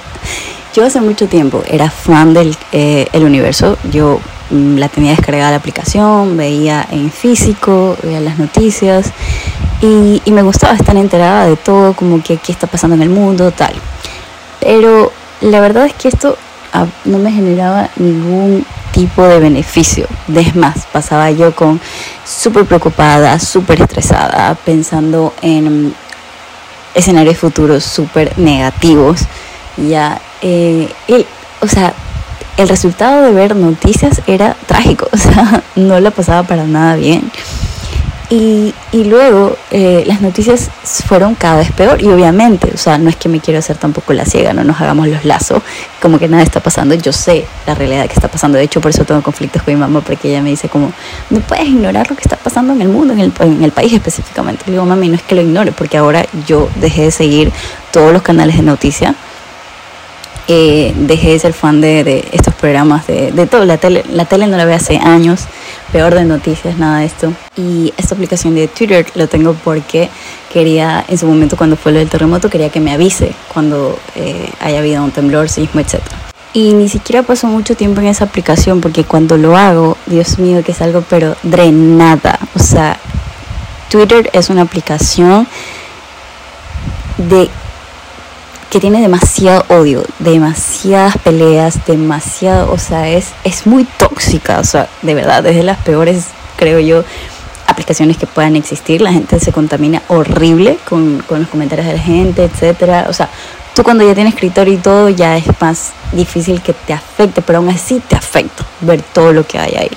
Yo 0.74 0.84
hace 0.84 1.00
mucho 1.00 1.28
tiempo 1.28 1.62
era 1.66 1.90
fan 1.90 2.34
del 2.34 2.54
eh, 2.72 3.06
el 3.12 3.24
universo. 3.24 3.78
Yo 3.90 4.20
mm, 4.50 4.76
la 4.76 4.88
tenía 4.88 5.12
descargada 5.12 5.50
la 5.50 5.56
aplicación, 5.56 6.36
veía 6.36 6.86
en 6.90 7.10
físico, 7.10 7.96
veía 8.02 8.20
las 8.20 8.38
noticias 8.38 9.12
y, 9.80 10.30
me 10.30 10.42
gustaba 10.42 10.74
estar 10.74 10.96
enterada 10.96 11.46
de 11.46 11.56
todo, 11.56 11.94
como 11.94 12.22
que 12.22 12.36
qué 12.36 12.52
está 12.52 12.66
pasando 12.66 12.96
en 12.96 13.02
el 13.02 13.10
mundo, 13.10 13.50
tal. 13.52 13.72
Pero 14.60 15.12
la 15.40 15.60
verdad 15.60 15.86
es 15.86 15.94
que 15.94 16.08
esto 16.08 16.36
ah, 16.72 16.86
no 17.04 17.18
me 17.18 17.30
generaba 17.30 17.90
ningún 17.96 18.64
tipo 18.92 19.22
de 19.24 19.38
beneficio. 19.38 20.06
Es 20.34 20.56
más, 20.56 20.86
pasaba 20.92 21.30
yo 21.30 21.54
con 21.54 21.80
súper 22.24 22.64
preocupada, 22.64 23.38
súper 23.38 23.80
estresada, 23.82 24.54
pensando 24.56 25.32
en 25.42 25.94
escenarios 26.94 27.36
futuros 27.36 27.84
súper 27.84 28.36
negativos. 28.38 29.20
Ya, 29.76 30.20
eh, 30.42 30.88
o 31.60 31.68
sea, 31.68 31.94
el 32.56 32.68
resultado 32.68 33.22
de 33.22 33.32
ver 33.32 33.54
noticias 33.54 34.20
era 34.26 34.56
trágico, 34.66 35.08
o 35.12 35.16
sea, 35.16 35.62
no 35.76 36.00
la 36.00 36.10
pasaba 36.10 36.42
para 36.42 36.64
nada 36.64 36.96
bien. 36.96 37.30
Y, 38.30 38.74
y 38.92 39.04
luego 39.04 39.56
eh, 39.70 40.04
las 40.06 40.20
noticias 40.20 40.70
fueron 40.84 41.34
cada 41.34 41.56
vez 41.56 41.72
peor 41.72 42.02
y 42.02 42.08
obviamente, 42.08 42.70
o 42.74 42.76
sea, 42.76 42.98
no 42.98 43.08
es 43.08 43.16
que 43.16 43.26
me 43.30 43.40
quiero 43.40 43.58
hacer 43.58 43.78
tampoco 43.78 44.12
la 44.12 44.26
ciega, 44.26 44.52
no 44.52 44.64
nos 44.64 44.78
hagamos 44.82 45.08
los 45.08 45.24
lazos, 45.24 45.62
como 46.02 46.18
que 46.18 46.28
nada 46.28 46.42
está 46.42 46.60
pasando, 46.60 46.94
yo 46.94 47.10
sé 47.10 47.46
la 47.66 47.74
realidad 47.74 48.06
que 48.06 48.12
está 48.12 48.28
pasando, 48.28 48.58
de 48.58 48.64
hecho 48.64 48.82
por 48.82 48.90
eso 48.90 49.06
tengo 49.06 49.22
conflictos 49.22 49.62
con 49.62 49.72
mi 49.72 49.80
mamá, 49.80 50.02
porque 50.02 50.28
ella 50.28 50.42
me 50.42 50.50
dice 50.50 50.68
como, 50.68 50.92
no 51.30 51.40
puedes 51.40 51.66
ignorar 51.68 52.10
lo 52.10 52.16
que 52.16 52.22
está 52.22 52.36
pasando 52.36 52.74
en 52.74 52.82
el 52.82 52.88
mundo, 52.88 53.14
en 53.14 53.20
el, 53.62 53.72
país 53.72 53.92
específicamente. 53.94 54.64
Le 54.66 54.72
digo, 54.72 54.84
mami, 54.84 55.08
no 55.08 55.14
es 55.14 55.22
que 55.22 55.34
lo 55.34 55.40
ignore, 55.40 55.72
porque 55.72 55.96
ahora 55.96 56.26
yo 56.46 56.68
dejé 56.76 57.04
de 57.04 57.10
seguir 57.10 57.52
todos 57.92 58.12
los 58.12 58.20
canales 58.20 58.56
de 58.56 58.62
noticias 58.62 59.14
eh, 60.48 60.94
dejé 60.96 61.32
de 61.32 61.38
ser 61.38 61.52
fan 61.52 61.80
de, 61.80 62.26
estos 62.32 62.54
programas, 62.54 63.06
de, 63.06 63.32
de, 63.32 63.46
todo. 63.46 63.66
La 63.66 63.76
tele, 63.76 64.02
la 64.10 64.24
tele 64.24 64.46
no 64.46 64.56
la 64.56 64.64
veo 64.64 64.76
hace 64.76 64.96
años, 64.96 65.42
peor 65.92 66.14
de 66.14 66.24
noticias, 66.24 66.78
nada 66.78 67.00
de 67.00 67.06
esto. 67.06 67.32
Y 67.56 67.92
esta 67.98 68.14
aplicación 68.14 68.54
de 68.54 68.66
Twitter 68.66 69.06
lo 69.14 69.28
tengo 69.28 69.52
porque 69.52 70.08
quería, 70.50 71.04
en 71.06 71.18
su 71.18 71.26
momento 71.26 71.56
cuando 71.56 71.76
fue 71.76 71.92
lo 71.92 71.98
del 71.98 72.08
terremoto, 72.08 72.48
quería 72.48 72.70
que 72.70 72.80
me 72.80 72.92
avise 72.92 73.32
cuando 73.52 73.98
eh, 74.16 74.50
haya 74.60 74.78
habido 74.78 75.04
un 75.04 75.10
temblor, 75.10 75.50
sismo, 75.50 75.80
etc. 75.80 76.00
Y 76.54 76.72
ni 76.72 76.88
siquiera 76.88 77.22
paso 77.22 77.46
mucho 77.46 77.76
tiempo 77.76 78.00
en 78.00 78.06
esa 78.06 78.24
aplicación 78.24 78.80
porque 78.80 79.04
cuando 79.04 79.36
lo 79.36 79.56
hago, 79.56 79.98
Dios 80.06 80.38
mío, 80.38 80.64
que 80.64 80.72
es 80.72 80.80
algo 80.80 81.04
pero 81.08 81.36
drenada. 81.42 82.38
O 82.54 82.58
sea, 82.58 82.98
Twitter 83.90 84.30
es 84.32 84.48
una 84.48 84.62
aplicación 84.62 85.46
de 87.18 87.50
que 88.70 88.80
tiene 88.80 89.00
demasiado 89.00 89.64
odio, 89.68 90.04
demasiadas 90.18 91.16
peleas, 91.18 91.86
demasiado, 91.86 92.70
o 92.72 92.78
sea, 92.78 93.08
es, 93.08 93.28
es 93.44 93.66
muy 93.66 93.84
tóxica, 93.84 94.60
o 94.60 94.64
sea, 94.64 94.88
de 95.02 95.14
verdad, 95.14 95.44
es 95.46 95.56
de 95.56 95.62
las 95.62 95.78
peores, 95.78 96.26
creo 96.56 96.78
yo, 96.80 97.02
aplicaciones 97.66 98.16
que 98.16 98.26
puedan 98.26 98.56
existir. 98.56 99.00
La 99.00 99.12
gente 99.12 99.38
se 99.40 99.52
contamina 99.52 100.02
horrible 100.08 100.78
con, 100.88 101.22
con 101.26 101.40
los 101.40 101.48
comentarios 101.48 101.86
de 101.86 101.94
la 101.94 102.02
gente, 102.02 102.44
etcétera. 102.44 103.06
O 103.08 103.12
sea, 103.12 103.30
tú 103.74 103.82
cuando 103.82 104.04
ya 104.04 104.14
tienes 104.14 104.34
escritorio 104.34 104.74
y 104.74 104.78
todo, 104.78 105.08
ya 105.08 105.36
es 105.36 105.44
más 105.60 105.92
difícil 106.12 106.60
que 106.60 106.72
te 106.72 106.92
afecte, 106.92 107.40
pero 107.40 107.58
aún 107.58 107.68
así 107.68 108.00
te 108.06 108.16
afecta 108.16 108.64
ver 108.80 109.02
todo 109.02 109.32
lo 109.32 109.46
que 109.46 109.58
hay 109.58 109.74
ahí. 109.76 109.90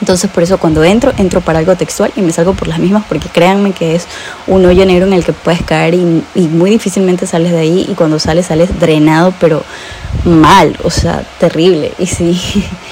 Entonces 0.00 0.30
por 0.30 0.42
eso 0.42 0.58
cuando 0.58 0.82
entro, 0.84 1.12
entro 1.18 1.40
para 1.40 1.58
algo 1.58 1.74
textual 1.76 2.12
y 2.16 2.22
me 2.22 2.32
salgo 2.32 2.54
por 2.54 2.68
las 2.68 2.78
mismas 2.78 3.04
porque 3.08 3.28
créanme 3.28 3.72
que 3.72 3.94
es 3.94 4.06
un 4.46 4.64
hoyo 4.64 4.84
negro 4.86 5.06
en 5.06 5.12
el 5.12 5.24
que 5.24 5.32
puedes 5.32 5.62
caer 5.62 5.94
y, 5.94 6.24
muy 6.34 6.70
difícilmente 6.70 7.26
sales 7.26 7.52
de 7.52 7.58
ahí 7.58 7.86
y 7.88 7.94
cuando 7.94 8.18
sales 8.18 8.46
sales 8.46 8.78
drenado 8.78 9.32
pero 9.40 9.62
mal, 10.24 10.76
o 10.84 10.90
sea, 10.90 11.24
terrible. 11.38 11.92
Y 11.98 12.06
si, 12.06 12.40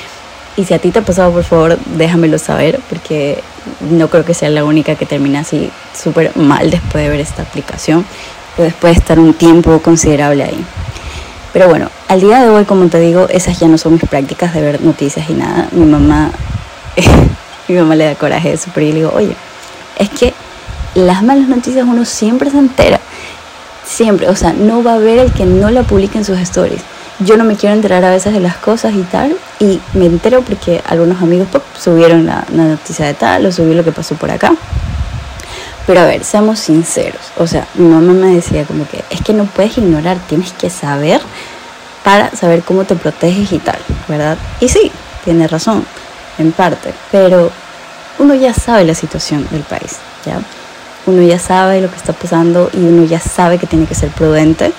y 0.56 0.64
si 0.64 0.74
a 0.74 0.78
ti 0.78 0.90
te 0.90 1.00
ha 1.00 1.02
pasado, 1.02 1.32
por 1.32 1.44
favor, 1.44 1.78
déjamelo 1.96 2.38
saber 2.38 2.80
porque 2.88 3.42
no 3.90 4.08
creo 4.08 4.24
que 4.24 4.34
sea 4.34 4.50
la 4.50 4.64
única 4.64 4.94
que 4.94 5.06
termina 5.06 5.40
así 5.40 5.70
súper 5.94 6.36
mal 6.36 6.70
después 6.70 7.04
de 7.04 7.10
ver 7.10 7.20
esta 7.20 7.42
aplicación 7.42 8.04
o 8.58 8.62
después 8.62 8.94
de 8.94 9.00
estar 9.00 9.18
un 9.18 9.34
tiempo 9.34 9.80
considerable 9.80 10.44
ahí. 10.44 10.64
Pero 11.52 11.68
bueno, 11.68 11.90
al 12.08 12.20
día 12.20 12.40
de 12.42 12.48
hoy, 12.48 12.64
como 12.64 12.86
te 12.86 12.98
digo, 12.98 13.28
esas 13.28 13.60
ya 13.60 13.68
no 13.68 13.76
son 13.76 13.92
mis 13.94 14.04
prácticas 14.04 14.54
de 14.54 14.62
ver 14.62 14.80
noticias 14.80 15.28
y 15.28 15.34
nada. 15.34 15.68
Mi 15.72 15.84
mamá 15.84 16.30
mi 17.68 17.74
mamá 17.76 17.94
le 17.94 18.04
da 18.04 18.14
coraje 18.14 18.48
de 18.48 18.54
eso, 18.54 18.70
pero 18.74 18.86
yo 18.86 18.92
le 18.92 18.98
digo, 19.00 19.12
oye, 19.14 19.36
es 19.98 20.10
que 20.10 20.34
las 20.94 21.22
malas 21.22 21.48
noticias 21.48 21.86
uno 21.88 22.04
siempre 22.04 22.50
se 22.50 22.58
entera. 22.58 23.00
Siempre, 23.84 24.28
o 24.28 24.36
sea, 24.36 24.52
no 24.52 24.82
va 24.82 24.92
a 24.92 24.94
haber 24.96 25.18
el 25.18 25.32
que 25.32 25.44
no 25.44 25.70
la 25.70 25.82
publique 25.82 26.18
en 26.18 26.24
sus 26.24 26.38
stories. 26.38 26.80
Yo 27.18 27.36
no 27.36 27.44
me 27.44 27.56
quiero 27.56 27.74
enterar 27.74 28.04
a 28.04 28.10
veces 28.10 28.32
de 28.32 28.40
las 28.40 28.56
cosas 28.56 28.94
y 28.94 29.02
tal, 29.02 29.36
y 29.60 29.80
me 29.94 30.06
entero 30.06 30.42
porque 30.42 30.82
algunos 30.86 31.22
amigos 31.22 31.48
subieron 31.78 32.26
la, 32.26 32.44
noticia 32.50 33.06
de 33.06 33.14
tal, 33.14 33.46
o 33.46 33.52
subí 33.52 33.74
lo 33.74 33.84
que 33.84 33.92
pasó 33.92 34.14
por 34.14 34.30
acá. 34.30 34.54
Pero 35.86 36.00
a 36.00 36.06
ver, 36.06 36.24
seamos 36.24 36.58
sinceros. 36.60 37.20
O 37.38 37.46
sea, 37.46 37.66
mi 37.74 37.88
mamá 37.88 38.12
me 38.12 38.34
decía 38.34 38.64
como 38.64 38.86
que 38.88 39.04
es 39.10 39.20
que 39.20 39.32
no 39.32 39.44
puedes 39.46 39.76
ignorar, 39.78 40.18
tienes 40.28 40.52
que 40.52 40.70
saber 40.70 41.20
para 42.04 42.30
saber 42.34 42.62
cómo 42.62 42.84
te 42.84 42.94
proteges 42.94 43.52
y 43.52 43.58
tal, 43.58 43.78
¿verdad? 44.08 44.38
Y 44.60 44.68
sí, 44.68 44.90
tiene 45.24 45.48
razón 45.48 45.84
en 46.38 46.52
parte, 46.52 46.92
pero 47.10 47.50
uno 48.18 48.34
ya 48.34 48.54
sabe 48.54 48.84
la 48.84 48.94
situación 48.94 49.46
del 49.50 49.62
país, 49.62 49.96
¿ya? 50.24 50.40
Uno 51.06 51.22
ya 51.22 51.38
sabe 51.38 51.80
lo 51.80 51.90
que 51.90 51.96
está 51.96 52.12
pasando 52.12 52.70
y 52.72 52.78
uno 52.78 53.04
ya 53.04 53.18
sabe 53.18 53.58
que 53.58 53.66
tiene 53.66 53.86
que 53.86 53.94
ser 53.94 54.10
prudente, 54.10 54.72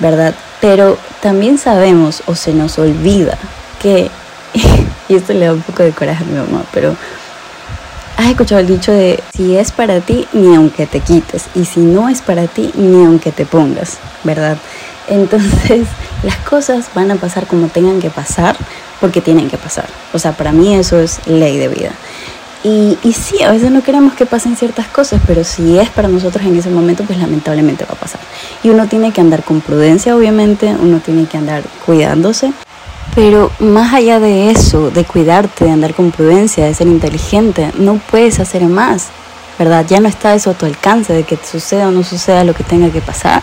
¿verdad? 0.00 0.34
Pero 0.60 0.98
también 1.20 1.58
sabemos 1.58 2.22
o 2.26 2.34
se 2.34 2.52
nos 2.52 2.78
olvida 2.78 3.38
que, 3.80 4.10
y 5.08 5.14
esto 5.14 5.32
le 5.32 5.46
da 5.46 5.52
un 5.52 5.62
poco 5.62 5.82
de 5.82 5.92
coraje 5.92 6.24
a 6.24 6.26
mi 6.26 6.36
mamá, 6.36 6.64
pero 6.72 6.96
has 8.16 8.26
escuchado 8.26 8.60
el 8.60 8.66
dicho 8.66 8.92
de 8.92 9.22
si 9.34 9.56
es 9.56 9.72
para 9.72 10.00
ti, 10.00 10.26
ni 10.32 10.54
aunque 10.54 10.86
te 10.86 11.00
quites, 11.00 11.46
y 11.54 11.64
si 11.64 11.80
no 11.80 12.08
es 12.08 12.22
para 12.22 12.46
ti, 12.46 12.70
ni 12.74 13.04
aunque 13.04 13.32
te 13.32 13.46
pongas, 13.46 13.98
¿verdad? 14.22 14.56
Entonces 15.08 15.86
las 16.22 16.36
cosas 16.38 16.86
van 16.94 17.10
a 17.10 17.16
pasar 17.16 17.46
como 17.46 17.68
tengan 17.68 18.00
que 18.00 18.10
pasar, 18.10 18.56
porque 19.00 19.20
tienen 19.20 19.48
que 19.48 19.58
pasar. 19.58 19.88
O 20.12 20.18
sea, 20.18 20.32
para 20.32 20.52
mí 20.52 20.74
eso 20.74 20.98
es 20.98 21.26
ley 21.26 21.58
de 21.58 21.68
vida. 21.68 21.90
Y, 22.64 22.96
y 23.02 23.12
sí, 23.12 23.42
a 23.42 23.50
veces 23.50 23.70
no 23.70 23.82
queremos 23.82 24.14
que 24.14 24.24
pasen 24.24 24.56
ciertas 24.56 24.86
cosas, 24.86 25.20
pero 25.26 25.44
si 25.44 25.78
es 25.78 25.90
para 25.90 26.08
nosotros 26.08 26.46
en 26.46 26.56
ese 26.56 26.70
momento, 26.70 27.04
pues 27.04 27.18
lamentablemente 27.18 27.84
va 27.84 27.92
a 27.92 27.98
pasar. 27.98 28.20
Y 28.62 28.70
uno 28.70 28.88
tiene 28.88 29.12
que 29.12 29.20
andar 29.20 29.44
con 29.44 29.60
prudencia, 29.60 30.16
obviamente, 30.16 30.74
uno 30.80 31.00
tiene 31.00 31.26
que 31.26 31.36
andar 31.36 31.62
cuidándose. 31.84 32.54
Pero 33.14 33.52
más 33.60 33.92
allá 33.92 34.18
de 34.18 34.50
eso, 34.50 34.90
de 34.90 35.04
cuidarte, 35.04 35.66
de 35.66 35.72
andar 35.72 35.94
con 35.94 36.10
prudencia, 36.10 36.64
de 36.64 36.74
ser 36.74 36.86
inteligente, 36.86 37.70
no 37.76 38.00
puedes 38.10 38.40
hacer 38.40 38.64
más, 38.64 39.08
¿verdad? 39.58 39.84
Ya 39.86 40.00
no 40.00 40.08
está 40.08 40.34
eso 40.34 40.50
a 40.50 40.54
tu 40.54 40.64
alcance, 40.64 41.12
de 41.12 41.24
que 41.24 41.36
suceda 41.36 41.88
o 41.88 41.90
no 41.90 42.02
suceda 42.02 42.44
lo 42.44 42.54
que 42.54 42.64
tenga 42.64 42.90
que 42.90 43.02
pasar. 43.02 43.42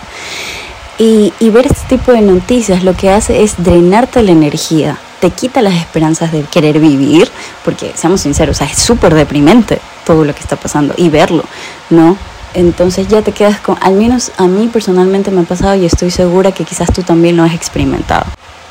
Y, 0.98 1.32
y 1.40 1.52
ver 1.52 1.68
este 1.68 1.98
tipo 1.98 2.12
de 2.12 2.22
noticias 2.22 2.84
lo 2.84 2.96
que 2.96 3.12
hace 3.12 3.44
es 3.44 3.54
drenarte 3.58 4.24
la 4.24 4.32
energía, 4.32 4.98
te 5.22 5.30
quita 5.30 5.62
las 5.62 5.76
esperanzas 5.76 6.32
de 6.32 6.42
querer 6.42 6.80
vivir, 6.80 7.30
porque 7.64 7.94
seamos 7.96 8.22
sinceros, 8.22 8.60
es 8.60 8.78
súper 8.78 9.14
deprimente 9.14 9.80
todo 10.04 10.26
lo 10.26 10.34
que 10.34 10.42
está 10.42 10.56
pasando 10.56 10.96
y 10.98 11.10
verlo, 11.10 11.44
¿no? 11.92 12.18
Entonces 12.56 13.08
ya 13.08 13.22
te 13.22 13.32
quedas 13.32 13.60
con, 13.62 13.78
al 13.82 13.94
menos 13.94 14.32
a 14.38 14.48
mí 14.48 14.68
personalmente 14.68 15.32
me 15.32 15.42
ha 15.42 15.44
pasado 15.44 15.76
y 15.76 15.86
estoy 15.86 16.12
segura 16.12 16.52
que 16.52 16.66
quizás 16.66 16.92
tú 16.92 17.04
también 17.04 17.38
lo 17.38 17.44
has 17.44 17.54
experimentado. 17.54 18.26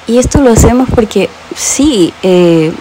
Y 0.07 0.19
esto 0.19 0.40
lo 0.40 0.50
hacemos 0.50 0.88
porque 0.92 1.30
sí, 1.54 2.12
eh, 2.23 2.73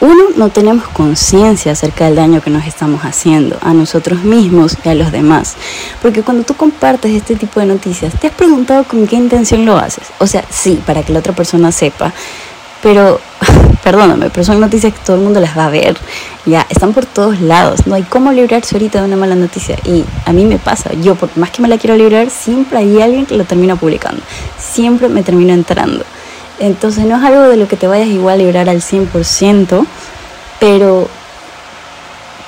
uno, 0.00 0.24
no 0.36 0.48
tenemos 0.48 0.88
conciencia 0.88 1.72
acerca 1.72 2.04
del 2.04 2.14
daño 2.14 2.40
que 2.40 2.50
nos 2.50 2.66
estamos 2.66 3.04
haciendo 3.04 3.58
a 3.62 3.74
nosotros 3.74 4.22
mismos 4.22 4.76
y 4.84 4.88
a 4.88 4.94
los 4.94 5.10
demás. 5.10 5.54
Porque 6.00 6.22
cuando 6.22 6.44
tú 6.44 6.54
compartes 6.54 7.12
este 7.12 7.34
tipo 7.34 7.58
de 7.60 7.66
noticias, 7.66 8.14
¿te 8.18 8.28
has 8.28 8.34
preguntado 8.34 8.84
con 8.84 9.06
qué 9.06 9.16
intención 9.16 9.64
lo 9.66 9.76
haces? 9.76 10.04
O 10.18 10.26
sea, 10.26 10.44
sí, 10.50 10.80
para 10.86 11.02
que 11.02 11.12
la 11.12 11.18
otra 11.18 11.34
persona 11.34 11.72
sepa 11.72 12.12
pero, 12.82 13.20
perdóname, 13.84 14.30
pero 14.30 14.44
son 14.44 14.60
noticias 14.60 14.92
que 14.92 14.98
todo 15.04 15.16
el 15.16 15.22
mundo 15.22 15.40
las 15.40 15.56
va 15.56 15.66
a 15.66 15.70
ver. 15.70 15.96
Ya, 16.44 16.66
están 16.68 16.92
por 16.92 17.06
todos 17.06 17.40
lados. 17.40 17.86
No 17.86 17.94
hay 17.94 18.02
cómo 18.02 18.32
librarse 18.32 18.74
ahorita 18.74 19.00
de 19.00 19.06
una 19.06 19.16
mala 19.16 19.34
noticia. 19.34 19.76
Y 19.84 20.04
a 20.26 20.32
mí 20.32 20.44
me 20.44 20.58
pasa. 20.58 20.92
Yo, 20.94 21.14
por 21.14 21.36
más 21.36 21.50
que 21.50 21.62
me 21.62 21.68
la 21.68 21.78
quiero 21.78 21.96
librar, 21.96 22.30
siempre 22.30 22.78
hay 22.78 23.00
alguien 23.00 23.26
que 23.26 23.36
lo 23.36 23.44
termina 23.44 23.76
publicando. 23.76 24.20
Siempre 24.58 25.08
me 25.08 25.22
termino 25.22 25.54
entrando. 25.54 26.04
Entonces, 26.58 27.04
no 27.06 27.16
es 27.16 27.22
algo 27.22 27.42
de 27.42 27.56
lo 27.56 27.68
que 27.68 27.76
te 27.76 27.86
vayas 27.86 28.08
igual 28.08 28.34
a 28.34 28.42
librar 28.42 28.68
al 28.68 28.82
100%, 28.82 29.86
pero 30.60 31.08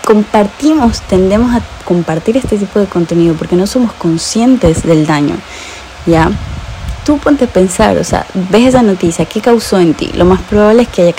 compartimos, 0.04 1.00
tendemos 1.02 1.54
a 1.54 1.62
compartir 1.84 2.36
este 2.36 2.58
tipo 2.58 2.78
de 2.78 2.86
contenido 2.86 3.34
porque 3.34 3.56
no 3.56 3.66
somos 3.66 3.92
conscientes 3.92 4.82
del 4.82 5.06
daño. 5.06 5.36
¿Ya? 6.06 6.30
Tú 7.04 7.18
ponte 7.18 7.44
a 7.44 7.48
pensar, 7.48 7.96
o 7.98 8.04
sea, 8.04 8.26
ves 8.50 8.68
esa 8.68 8.82
noticia, 8.82 9.24
¿qué 9.26 9.40
causó 9.40 9.78
en 9.78 9.94
ti? 9.94 10.10
Lo 10.14 10.24
más 10.24 10.40
probable 10.42 10.82
es 10.82 10.88
que 10.88 11.02
haya 11.02 11.14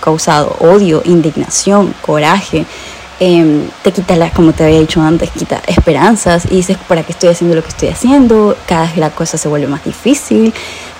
causado, 0.00 0.56
odio, 0.60 1.02
indignación, 1.04 1.94
coraje, 2.00 2.64
em, 3.20 3.68
te 3.82 3.92
quita, 3.92 4.16
la, 4.16 4.30
como 4.30 4.52
te 4.52 4.64
había 4.64 4.80
dicho 4.80 5.00
antes, 5.00 5.30
quita 5.30 5.60
esperanzas 5.66 6.46
y 6.46 6.56
dices, 6.56 6.76
¿para 6.88 7.02
qué 7.02 7.12
estoy 7.12 7.30
haciendo 7.30 7.56
lo 7.56 7.62
que 7.62 7.68
estoy 7.68 7.88
haciendo? 7.88 8.56
Cada 8.66 8.82
vez 8.82 8.96
la 8.96 9.10
cosa 9.10 9.36
se 9.36 9.48
vuelve 9.48 9.66
más 9.66 9.84
difícil. 9.84 10.54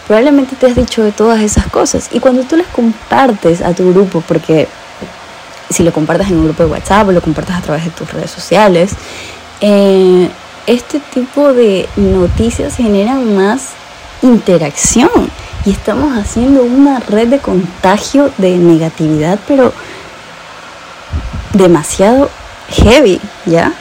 Probablemente 0.07 0.57
te 0.57 0.67
has 0.67 0.77
dicho 0.77 1.03
de 1.03 1.13
todas 1.13 1.41
esas 1.41 1.67
cosas 1.69 2.11
y 2.13 2.21
cuando 2.21 2.43
tú 2.43 2.57
las 2.57 2.67
compartes 2.69 3.63
a 3.63 3.73
tu 3.73 3.91
grupo, 3.93 4.23
porque 4.27 4.69
si 5.71 5.83
lo 5.83 5.93
compartes 5.93 6.29
en 6.29 6.39
un 6.39 6.45
grupo 6.45 6.63
de 6.65 6.71
WhatsApp 6.71 7.09
o 7.09 7.13
lo 7.13 7.23
compartes 7.23 7.57
a 7.57 7.61
través 7.61 7.85
de 7.85 7.91
tus 7.91 8.13
redes 8.13 8.31
sociales, 8.31 8.93
eh, 9.61 10.29
este 10.67 11.01
tipo 11.01 11.53
de 11.53 11.89
noticias 11.97 12.77
generan 12.77 13.35
más 13.35 13.71
interacción 14.25 15.11
y 15.65 15.71
estamos 15.71 16.17
haciendo 16.17 16.63
una 16.63 16.99
red 17.01 17.29
de 17.29 17.39
contagio 17.39 18.31
de 18.39 18.57
negatividad, 18.57 19.39
pero 19.47 19.73
demasiado 21.53 22.31
heavy, 22.69 23.21
¿ya? 23.47 23.73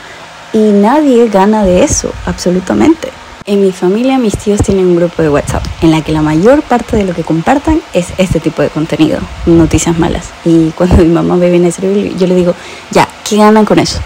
Y 0.52 0.58
nadie 0.58 1.28
gana 1.28 1.64
de 1.64 1.82
eso, 1.82 2.12
absolutamente. 2.26 3.08
En 3.46 3.60
mi 3.60 3.72
familia 3.72 4.16
mis 4.18 4.38
tíos 4.38 4.62
tienen 4.62 4.86
un 4.86 4.96
grupo 4.96 5.20
de 5.20 5.28
WhatsApp 5.28 5.64
en 5.82 5.90
la 5.90 6.02
que 6.02 6.12
la 6.12 6.22
mayor 6.22 6.62
parte 6.62 6.96
de 6.96 7.04
lo 7.04 7.14
que 7.14 7.24
compartan 7.24 7.80
es 7.92 8.08
este 8.16 8.40
tipo 8.40 8.62
de 8.62 8.70
contenido, 8.70 9.18
noticias 9.44 9.98
malas. 9.98 10.30
Y 10.44 10.70
cuando 10.70 10.96
mi 10.96 11.08
mamá 11.08 11.36
me 11.36 11.50
viene 11.50 11.68
a 11.68 11.72
servir, 11.72 12.16
yo 12.16 12.26
le 12.26 12.36
digo, 12.36 12.54
ya, 12.90 13.06
¿qué 13.28 13.36
ganan 13.36 13.66
con 13.66 13.78
eso? 13.78 13.98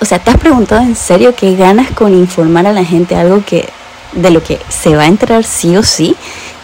O 0.00 0.04
sea, 0.04 0.18
¿te 0.18 0.30
has 0.30 0.38
preguntado 0.38 0.82
en 0.82 0.96
serio 0.96 1.34
qué 1.36 1.54
ganas 1.54 1.90
con 1.92 2.12
informar 2.12 2.66
a 2.66 2.72
la 2.72 2.84
gente 2.84 3.14
algo 3.14 3.44
que 3.44 3.68
de 4.12 4.30
lo 4.30 4.42
que 4.42 4.58
se 4.68 4.96
va 4.96 5.02
a 5.02 5.06
enterar 5.06 5.44
sí 5.44 5.76
o 5.76 5.82
sí? 5.82 6.16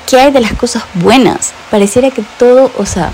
¿Qué 0.09 0.19
hay 0.19 0.33
de 0.33 0.41
las 0.41 0.55
cosas 0.55 0.85
buenas? 0.95 1.53
Pareciera 1.71 2.11
que 2.11 2.23
todo, 2.39 2.71
o 2.79 2.87
sea, 2.87 3.13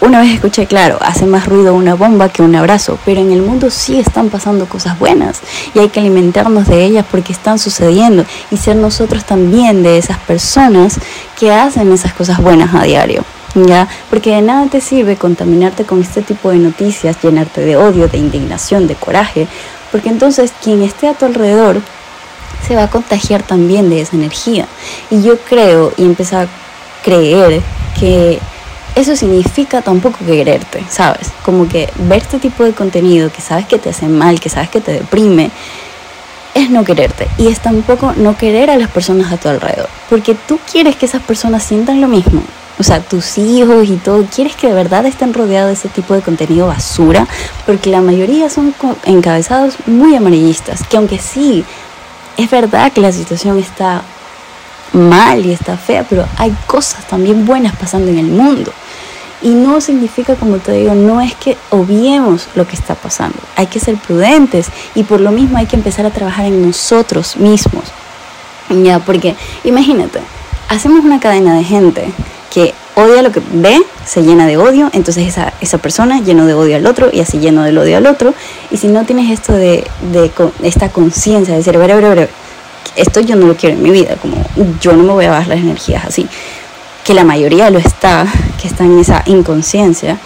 una 0.00 0.20
vez 0.20 0.34
escuché, 0.34 0.66
claro, 0.66 0.98
hace 1.00 1.24
más 1.24 1.46
ruido 1.46 1.74
una 1.74 1.94
bomba 1.94 2.28
que 2.28 2.42
un 2.42 2.54
abrazo, 2.54 2.98
pero 3.06 3.22
en 3.22 3.32
el 3.32 3.40
mundo 3.40 3.70
sí 3.70 3.98
están 3.98 4.28
pasando 4.28 4.66
cosas 4.66 4.98
buenas 4.98 5.40
y 5.74 5.78
hay 5.78 5.88
que 5.88 6.00
alimentarnos 6.00 6.68
de 6.68 6.84
ellas 6.84 7.06
porque 7.10 7.32
están 7.32 7.58
sucediendo 7.58 8.26
y 8.50 8.58
ser 8.58 8.76
nosotros 8.76 9.24
también 9.24 9.82
de 9.82 9.96
esas 9.96 10.18
personas 10.18 10.98
que 11.38 11.52
hacen 11.52 11.90
esas 11.90 12.12
cosas 12.12 12.38
buenas 12.42 12.74
a 12.74 12.82
diario. 12.82 13.24
¿Ya? 13.54 13.88
Porque 14.10 14.34
de 14.34 14.42
nada 14.42 14.66
te 14.66 14.80
sirve 14.80 15.16
contaminarte 15.16 15.84
con 15.84 16.02
este 16.02 16.22
tipo 16.22 16.50
de 16.50 16.58
noticias, 16.58 17.16
llenarte 17.22 17.60
de 17.60 17.76
odio, 17.76 18.08
de 18.08 18.18
indignación, 18.18 18.88
de 18.88 18.96
coraje, 18.96 19.46
porque 19.92 20.08
entonces 20.08 20.52
quien 20.62 20.82
esté 20.82 21.08
a 21.08 21.14
tu 21.14 21.24
alrededor 21.24 21.80
se 22.66 22.76
va 22.76 22.84
a 22.84 22.90
contagiar 22.90 23.42
también 23.42 23.90
de 23.90 24.00
esa 24.00 24.16
energía. 24.16 24.66
Y 25.10 25.22
yo 25.22 25.38
creo 25.38 25.92
y 25.96 26.04
empecé 26.04 26.36
a 26.36 26.48
creer 27.02 27.60
que 27.98 28.38
eso 28.94 29.16
significa 29.16 29.82
tampoco 29.82 30.18
quererte, 30.24 30.84
¿sabes? 30.88 31.30
Como 31.44 31.68
que 31.68 31.90
ver 31.96 32.22
este 32.22 32.38
tipo 32.38 32.64
de 32.64 32.72
contenido 32.72 33.30
que 33.30 33.40
sabes 33.40 33.66
que 33.66 33.78
te 33.78 33.90
hace 33.90 34.06
mal, 34.08 34.40
que 34.40 34.48
sabes 34.48 34.70
que 34.70 34.80
te 34.80 34.92
deprime, 34.92 35.50
es 36.54 36.70
no 36.70 36.84
quererte. 36.84 37.28
Y 37.36 37.48
es 37.48 37.60
tampoco 37.60 38.14
no 38.16 38.36
querer 38.36 38.70
a 38.70 38.76
las 38.76 38.88
personas 38.88 39.32
a 39.32 39.36
tu 39.36 39.48
alrededor. 39.48 39.88
Porque 40.08 40.34
tú 40.34 40.58
quieres 40.70 40.96
que 40.96 41.06
esas 41.06 41.22
personas 41.22 41.64
sientan 41.64 42.00
lo 42.00 42.08
mismo. 42.08 42.42
O 42.78 42.82
sea, 42.82 43.00
tus 43.00 43.38
hijos 43.38 43.88
y 43.88 43.96
todo, 43.96 44.24
quieres 44.34 44.56
que 44.56 44.66
de 44.66 44.74
verdad 44.74 45.06
estén 45.06 45.32
rodeados 45.32 45.68
de 45.68 45.74
ese 45.74 45.88
tipo 45.88 46.14
de 46.14 46.22
contenido 46.22 46.66
basura, 46.66 47.26
porque 47.66 47.90
la 47.90 48.00
mayoría 48.00 48.50
son 48.50 48.74
encabezados 49.04 49.76
muy 49.86 50.16
amarillistas, 50.16 50.82
que 50.88 50.96
aunque 50.96 51.18
sí, 51.18 51.64
es 52.36 52.50
verdad 52.50 52.92
que 52.92 53.00
la 53.00 53.12
situación 53.12 53.58
está 53.58 54.02
mal 54.92 55.44
y 55.44 55.52
está 55.52 55.76
fea, 55.76 56.04
pero 56.08 56.26
hay 56.36 56.54
cosas 56.66 57.06
también 57.06 57.44
buenas 57.44 57.74
pasando 57.76 58.10
en 58.10 58.18
el 58.18 58.26
mundo. 58.26 58.72
Y 59.42 59.50
no 59.50 59.80
significa, 59.80 60.36
como 60.36 60.56
te 60.56 60.72
digo, 60.72 60.94
no 60.94 61.20
es 61.20 61.34
que 61.34 61.58
obviemos 61.70 62.48
lo 62.54 62.66
que 62.66 62.76
está 62.76 62.94
pasando. 62.94 63.36
Hay 63.56 63.66
que 63.66 63.78
ser 63.78 63.96
prudentes 63.96 64.68
y 64.94 65.02
por 65.02 65.20
lo 65.20 65.32
mismo 65.32 65.58
hay 65.58 65.66
que 65.66 65.76
empezar 65.76 66.06
a 66.06 66.10
trabajar 66.10 66.46
en 66.46 66.66
nosotros 66.66 67.36
mismos. 67.36 67.84
Ya, 68.70 69.00
porque 69.00 69.36
imagínate, 69.64 70.20
hacemos 70.70 71.04
una 71.04 71.20
cadena 71.20 71.54
de 71.54 71.64
gente 71.64 72.10
que 72.50 72.72
odia 72.96 73.22
lo 73.22 73.32
que 73.32 73.42
ve, 73.52 73.80
se 74.04 74.22
llena 74.22 74.46
de 74.46 74.56
odio, 74.56 74.90
entonces 74.92 75.26
esa, 75.26 75.52
esa 75.60 75.78
persona 75.78 76.20
lleno 76.20 76.46
de 76.46 76.54
odio 76.54 76.76
al 76.76 76.86
otro 76.86 77.10
y 77.12 77.20
así 77.20 77.38
lleno 77.38 77.62
del 77.62 77.76
odio 77.78 77.96
al 77.96 78.06
otro. 78.06 78.34
Y 78.70 78.76
si 78.76 78.88
no 78.88 79.04
tienes 79.04 79.30
esto 79.30 79.52
de, 79.52 79.86
de 80.12 80.30
esta 80.62 80.90
conciencia 80.90 81.52
de 81.54 81.58
decir, 81.58 81.76
a 81.76 82.28
esto 82.96 83.20
yo 83.20 83.34
no 83.36 83.46
lo 83.46 83.56
quiero 83.56 83.74
en 83.74 83.82
mi 83.82 83.90
vida, 83.90 84.16
como 84.20 84.36
yo 84.80 84.92
no 84.92 85.02
me 85.02 85.12
voy 85.12 85.24
a 85.24 85.30
bajar 85.30 85.48
las 85.48 85.58
energías 85.58 86.04
así, 86.04 86.28
que 87.04 87.14
la 87.14 87.24
mayoría 87.24 87.70
lo 87.70 87.78
está, 87.78 88.26
que 88.60 88.68
está 88.68 88.84
en 88.84 88.98
esa 88.98 89.22
inconsciencia, 89.26 90.18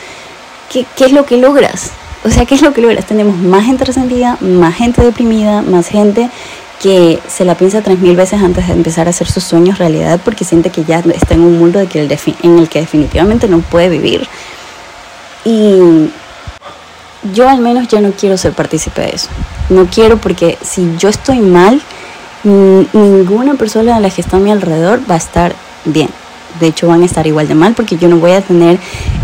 ¿qué, 0.70 0.84
qué 0.96 1.06
es 1.06 1.12
lo 1.12 1.24
que 1.24 1.38
logras? 1.38 1.90
O 2.24 2.30
sea, 2.30 2.44
¿qué 2.44 2.54
es 2.54 2.62
lo 2.62 2.74
que 2.74 2.82
logras? 2.82 3.06
Tenemos 3.06 3.38
más 3.38 3.64
gente 3.64 3.84
resentida, 3.84 4.36
más 4.40 4.74
gente 4.74 5.02
deprimida, 5.02 5.62
más 5.62 5.88
gente 5.88 6.28
que 6.80 7.18
se 7.28 7.44
la 7.44 7.56
piensa 7.56 7.82
tres 7.82 7.98
mil 7.98 8.16
veces 8.16 8.40
antes 8.40 8.66
de 8.66 8.72
empezar 8.72 9.06
a 9.06 9.10
hacer 9.10 9.28
sus 9.28 9.44
sueños 9.44 9.78
realidad 9.78 10.20
porque 10.24 10.44
siente 10.44 10.70
que 10.70 10.84
ya 10.84 11.00
está 11.00 11.34
en 11.34 11.40
un 11.40 11.58
mundo 11.58 11.78
de 11.78 11.88
en 12.42 12.58
el 12.58 12.68
que 12.68 12.80
definitivamente 12.80 13.48
no 13.48 13.60
puede 13.60 13.88
vivir. 13.88 14.26
Y 15.44 16.10
yo 17.32 17.48
al 17.48 17.60
menos 17.60 17.88
ya 17.88 18.00
no 18.00 18.12
quiero 18.12 18.36
ser 18.36 18.52
partícipe 18.52 19.00
de 19.02 19.10
eso. 19.10 19.28
No 19.68 19.86
quiero 19.86 20.18
porque 20.18 20.58
si 20.62 20.96
yo 20.98 21.08
estoy 21.08 21.40
mal, 21.40 21.82
ninguna 22.44 23.54
persona 23.54 23.96
a 23.96 24.00
la 24.00 24.10
que 24.10 24.20
está 24.20 24.36
a 24.36 24.40
mi 24.40 24.50
alrededor 24.50 25.00
va 25.10 25.14
a 25.14 25.18
estar 25.18 25.54
bien. 25.84 26.10
De 26.60 26.66
hecho, 26.66 26.88
van 26.88 27.02
a 27.02 27.06
estar 27.06 27.26
igual 27.26 27.46
de 27.46 27.54
mal 27.54 27.74
porque 27.74 27.96
yo 27.96 28.08
no 28.08 28.16
voy 28.16 28.32
a 28.32 28.40
tener 28.40 28.78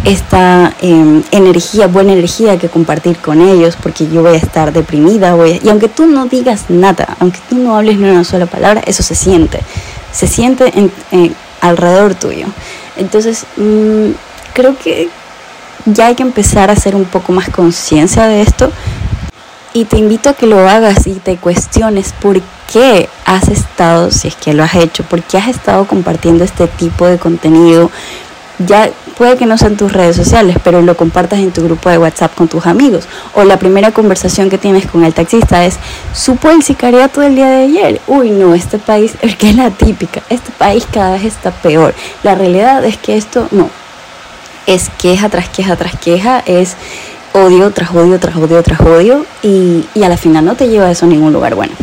esta 0.05 0.75
em, 0.81 1.23
energía, 1.31 1.87
buena 1.87 2.13
energía 2.13 2.59
que 2.59 2.69
compartir 2.69 3.17
con 3.19 3.41
ellos 3.41 3.77
porque 3.83 4.09
yo 4.09 4.23
voy 4.23 4.35
a 4.35 4.37
estar 4.37 4.73
deprimida. 4.73 5.35
Voy 5.35 5.61
y 5.63 5.69
aunque 5.69 5.89
tú 5.89 6.07
no 6.07 6.27
digas 6.27 6.67
nada, 6.69 7.17
aunque 7.19 7.39
tú 7.49 7.57
no 7.57 7.77
hables 7.77 7.99
ni 7.99 8.09
una 8.09 8.25
sola 8.25 8.47
palabra, 8.47 8.83
eso 8.87 9.03
se 9.03 9.15
siente. 9.15 9.61
Se 10.13 10.27
siente 10.27 10.73
en, 11.11 11.35
alrededor 11.61 12.15
tuyo. 12.15 12.47
Entonces, 12.97 13.47
mm, 13.57 14.11
creo 14.53 14.77
que 14.79 15.09
ya 15.87 16.07
hay 16.07 16.15
que 16.15 16.23
empezar 16.23 16.71
a 16.71 16.75
hacer 16.75 16.95
un 16.95 17.05
poco 17.05 17.33
más 17.33 17.49
conciencia 17.49 18.27
de 18.27 18.43
esto 18.43 18.71
y 19.75 19.85
te 19.87 19.99
invito 19.99 20.31
a 20.31 20.35
que 20.35 20.47
lo 20.47 20.67
hagas 20.69 21.07
y 21.09 21.15
te 21.15 21.37
cuestiones 21.37 22.15
por 22.21 22.41
qué 22.73 23.09
has 23.27 23.49
estado, 23.49 24.13
si 24.13 24.29
es 24.29 24.37
que 24.37 24.55
lo 24.55 24.63
has 24.63 24.77
hecho, 24.77 25.03
por 25.03 25.21
qué 25.25 25.37
has 25.37 25.49
estado 25.49 25.85
compartiendo 25.87 26.45
este 26.45 26.69
tipo 26.69 27.07
de 27.07 27.19
contenido. 27.19 27.91
Ya 28.61 28.89
puede 29.19 29.37
que 29.37 29.47
no 29.47 29.59
sean 29.59 29.77
tus 29.77 29.93
redes 29.93 30.15
sociales, 30.15 30.59
pero 30.63 30.81
lo 30.81 30.97
compartas 30.97 31.41
en 31.41 31.51
tu 31.51 31.65
grupo 31.65 31.91
de 31.91 31.99
WhatsApp 31.99 32.37
con 32.37 32.47
tus 32.47 32.67
amigos. 32.67 33.09
O 33.35 33.43
la 33.43 33.59
primera 33.59 33.91
conversación 33.91 34.49
que 34.49 34.59
tienes 34.59 34.87
con 34.87 35.03
el 35.03 35.13
taxista 35.13 35.65
es, 35.65 35.77
supo 36.13 36.51
el 36.51 36.63
sicariato 36.63 37.21
del 37.21 37.35
día 37.35 37.49
de 37.49 37.65
ayer. 37.65 38.01
Uy, 38.07 38.31
no, 38.31 38.55
este 38.55 38.79
país, 38.79 39.15
es 39.23 39.35
que 39.35 39.51
es 39.51 39.57
la 39.57 39.71
típica, 39.71 40.23
este 40.31 40.53
país 40.53 40.87
cada 40.91 41.15
vez 41.15 41.25
está 41.25 41.51
peor. 41.51 41.97
La 42.23 42.37
realidad 42.37 42.85
es 42.85 42.97
que 42.97 43.17
esto 43.17 43.49
no, 43.51 43.69
es 44.67 44.89
queja 44.99 45.29
tras 45.29 45.49
queja 45.49 45.75
tras 45.75 45.99
queja, 45.99 46.43
es 46.47 46.77
odio 47.35 47.73
tras 47.73 47.91
odio 47.91 48.19
tras 48.21 48.37
odio 48.37 48.63
tras 48.63 48.81
odio 48.81 49.27
y, 49.43 49.85
a 50.03 50.09
la 50.09 50.17
final 50.17 50.45
no 50.45 50.55
te 50.55 50.69
lleva 50.69 50.91
eso 50.91 51.05
a 51.05 51.09
ningún 51.09 51.33
lugar 51.33 51.55
bueno. 51.55 51.75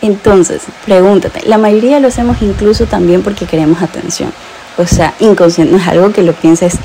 Entonces, 0.00 0.62
pregúntate, 0.84 1.46
la 1.46 1.58
mayoría 1.58 2.00
lo 2.00 2.08
hacemos 2.08 2.40
incluso 2.40 2.86
también 2.86 3.22
porque 3.22 3.46
queremos 3.46 3.82
atención. 3.82 4.32
O 4.76 4.86
sea, 4.86 5.12
inconsciente, 5.18 5.72
no 5.72 5.78
es 5.78 5.88
algo 5.88 6.12
que 6.12 6.22
lo 6.22 6.32
pienses 6.32 6.76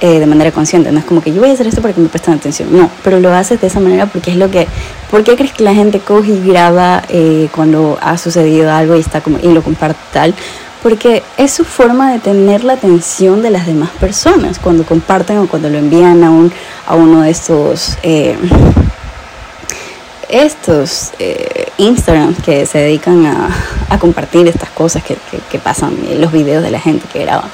eh, 0.00 0.18
de 0.18 0.26
manera 0.26 0.50
consciente, 0.50 0.90
no 0.90 0.98
es 0.98 1.04
como 1.04 1.22
que 1.22 1.32
yo 1.32 1.40
voy 1.40 1.50
a 1.50 1.52
hacer 1.52 1.68
esto 1.68 1.80
para 1.80 1.94
que 1.94 2.00
me 2.00 2.08
presten 2.08 2.34
atención, 2.34 2.76
no, 2.76 2.90
pero 3.04 3.20
lo 3.20 3.32
haces 3.32 3.60
de 3.60 3.68
esa 3.68 3.78
manera 3.78 4.06
porque 4.06 4.32
es 4.32 4.36
lo 4.36 4.50
que, 4.50 4.66
¿por 5.10 5.22
qué 5.22 5.36
crees 5.36 5.52
que 5.52 5.62
la 5.62 5.72
gente 5.72 6.00
coge 6.00 6.32
y 6.32 6.46
graba 6.46 7.02
eh, 7.08 7.48
cuando 7.54 7.98
ha 8.02 8.18
sucedido 8.18 8.72
algo 8.72 8.96
y 8.96 9.00
está 9.00 9.20
como, 9.20 9.38
y 9.38 9.48
lo 9.52 9.62
comparte 9.62 10.00
tal? 10.12 10.34
porque 10.86 11.24
es 11.36 11.50
su 11.50 11.64
forma 11.64 12.12
de 12.12 12.20
tener 12.20 12.62
la 12.62 12.74
atención 12.74 13.42
de 13.42 13.50
las 13.50 13.66
demás 13.66 13.90
personas 13.98 14.60
cuando 14.60 14.84
comparten 14.84 15.38
o 15.38 15.48
cuando 15.48 15.68
lo 15.68 15.78
envían 15.78 16.22
a, 16.22 16.30
un, 16.30 16.52
a 16.86 16.94
uno 16.94 17.22
de 17.22 17.30
estos, 17.30 17.98
eh, 18.02 18.36
estos 20.28 21.12
eh, 21.18 21.68
que 22.44 22.66
se 22.66 22.78
dedican 22.78 23.26
a, 23.26 23.98
compartir 23.98 24.46
estas 24.46 24.68
cosas 24.70 25.02
que, 25.02 25.16
que, 25.50 25.58
pasan, 25.58 25.96
los 26.20 26.30
videos 26.30 26.62
de 26.62 26.70
la 26.70 26.80
gente 26.80 27.06
que 27.10 27.20
graba. 27.20 27.44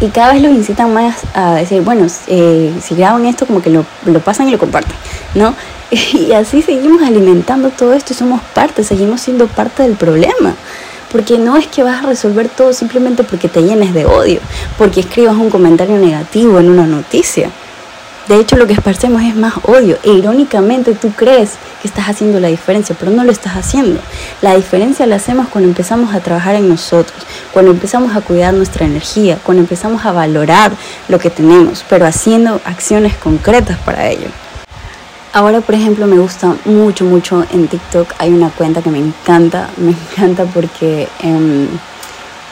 Y 0.00 0.08
cada 0.08 0.32
vez 0.32 0.42
los 0.42 0.52
incitan 0.52 0.94
más 0.94 1.16
a 1.34 1.54
decir, 1.54 1.82
bueno, 1.82 2.06
eh, 2.28 2.72
si 2.80 2.94
graban 2.94 3.26
esto, 3.26 3.46
como 3.46 3.60
que 3.60 3.70
lo, 3.70 3.84
lo 4.06 4.20
pasan 4.20 4.48
y 4.48 4.52
lo 4.52 4.58
comparten, 4.58 4.94
¿no? 5.34 5.54
Y 5.90 6.32
así 6.32 6.62
seguimos 6.62 7.02
alimentando 7.02 7.70
todo 7.70 7.94
esto 7.94 8.12
y 8.12 8.16
somos 8.16 8.40
parte, 8.54 8.84
seguimos 8.84 9.20
siendo 9.20 9.46
parte 9.46 9.82
del 9.82 9.96
problema. 9.96 10.54
Porque 11.10 11.38
no 11.38 11.56
es 11.56 11.66
que 11.66 11.82
vas 11.82 12.04
a 12.04 12.06
resolver 12.06 12.48
todo 12.50 12.74
simplemente 12.74 13.24
porque 13.24 13.48
te 13.48 13.62
llenes 13.62 13.94
de 13.94 14.04
odio, 14.04 14.40
porque 14.76 15.00
escribas 15.00 15.36
un 15.36 15.48
comentario 15.48 15.96
negativo 15.96 16.60
en 16.60 16.68
una 16.68 16.86
noticia. 16.86 17.50
De 18.28 18.38
hecho, 18.38 18.56
lo 18.56 18.66
que 18.66 18.74
esparcemos 18.74 19.22
es 19.22 19.34
más 19.34 19.54
odio. 19.64 19.96
E 20.02 20.12
irónicamente 20.12 20.94
tú 20.94 21.10
crees 21.12 21.52
que 21.80 21.88
estás 21.88 22.10
haciendo 22.10 22.38
la 22.40 22.48
diferencia, 22.48 22.94
pero 22.98 23.10
no 23.10 23.24
lo 23.24 23.32
estás 23.32 23.54
haciendo. 23.54 24.00
La 24.42 24.54
diferencia 24.54 25.06
la 25.06 25.16
hacemos 25.16 25.48
cuando 25.48 25.68
empezamos 25.70 26.14
a 26.14 26.20
trabajar 26.20 26.54
en 26.54 26.68
nosotros, 26.68 27.18
cuando 27.54 27.70
empezamos 27.70 28.14
a 28.14 28.20
cuidar 28.20 28.52
nuestra 28.52 28.84
energía, 28.84 29.38
cuando 29.42 29.62
empezamos 29.62 30.04
a 30.04 30.12
valorar 30.12 30.72
lo 31.08 31.18
que 31.18 31.30
tenemos, 31.30 31.84
pero 31.88 32.04
haciendo 32.04 32.60
acciones 32.66 33.16
concretas 33.16 33.78
para 33.78 34.08
ello. 34.10 34.28
Ahora, 35.32 35.62
por 35.62 35.74
ejemplo, 35.74 36.06
me 36.06 36.18
gusta 36.18 36.54
mucho, 36.66 37.04
mucho 37.06 37.46
en 37.50 37.68
TikTok. 37.68 38.12
Hay 38.18 38.30
una 38.30 38.50
cuenta 38.50 38.82
que 38.82 38.90
me 38.90 38.98
encanta, 38.98 39.70
me 39.78 39.90
encanta 40.12 40.44
porque 40.44 41.08
eh, 41.22 41.68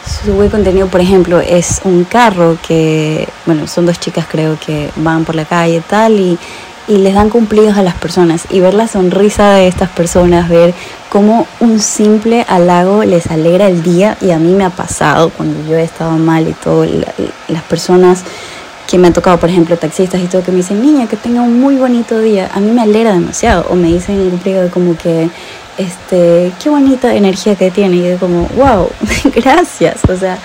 sube 0.06 0.48
contenido, 0.48 0.88
por 0.88 1.00
ejemplo, 1.00 1.40
es 1.40 1.80
un 1.84 2.04
carro 2.04 2.56
que, 2.66 3.28
bueno, 3.44 3.66
son 3.66 3.86
dos 3.86 3.98
chicas 3.98 4.26
creo 4.30 4.58
que 4.58 4.90
van 4.96 5.24
por 5.24 5.34
la 5.34 5.44
calle 5.44 5.82
tal 5.86 6.18
y, 6.18 6.38
y 6.88 6.98
les 6.98 7.14
dan 7.14 7.30
cumplidos 7.30 7.76
a 7.76 7.82
las 7.82 7.94
personas 7.94 8.46
y 8.50 8.60
ver 8.60 8.74
la 8.74 8.88
sonrisa 8.88 9.50
de 9.52 9.68
estas 9.68 9.90
personas, 9.90 10.48
ver 10.48 10.74
cómo 11.10 11.46
un 11.60 11.80
simple 11.80 12.44
halago 12.48 13.04
les 13.04 13.26
alegra 13.28 13.66
el 13.66 13.82
día 13.82 14.16
y 14.20 14.30
a 14.30 14.38
mí 14.38 14.52
me 14.54 14.64
ha 14.64 14.70
pasado 14.70 15.30
cuando 15.30 15.68
yo 15.68 15.76
he 15.76 15.82
estado 15.82 16.16
mal 16.16 16.48
y 16.48 16.52
todo, 16.52 16.86
las 17.48 17.62
personas 17.64 18.24
que 18.86 18.98
me 18.98 19.08
han 19.08 19.12
tocado, 19.12 19.38
por 19.38 19.50
ejemplo, 19.50 19.76
taxistas 19.76 20.20
y 20.20 20.26
todo, 20.26 20.42
que 20.42 20.52
me 20.52 20.58
dicen, 20.58 20.80
niña, 20.80 21.08
que 21.08 21.16
tenga 21.16 21.42
un 21.42 21.60
muy 21.60 21.76
bonito 21.76 22.20
día, 22.20 22.50
a 22.54 22.60
mí 22.60 22.70
me 22.70 22.82
alegra 22.82 23.12
demasiado. 23.12 23.66
O 23.68 23.74
me 23.74 23.88
dicen 23.88 24.20
en 24.20 24.32
un 24.32 24.38
pliego 24.38 24.70
como 24.70 24.96
que, 24.96 25.28
este, 25.78 26.52
qué 26.62 26.68
bonita 26.68 27.14
energía 27.14 27.54
que 27.54 27.70
tiene. 27.70 27.96
Y 27.96 28.10
yo 28.10 28.18
como, 28.18 28.48
wow, 28.56 28.88
gracias. 29.34 30.00
O 30.08 30.16
sea, 30.16 30.38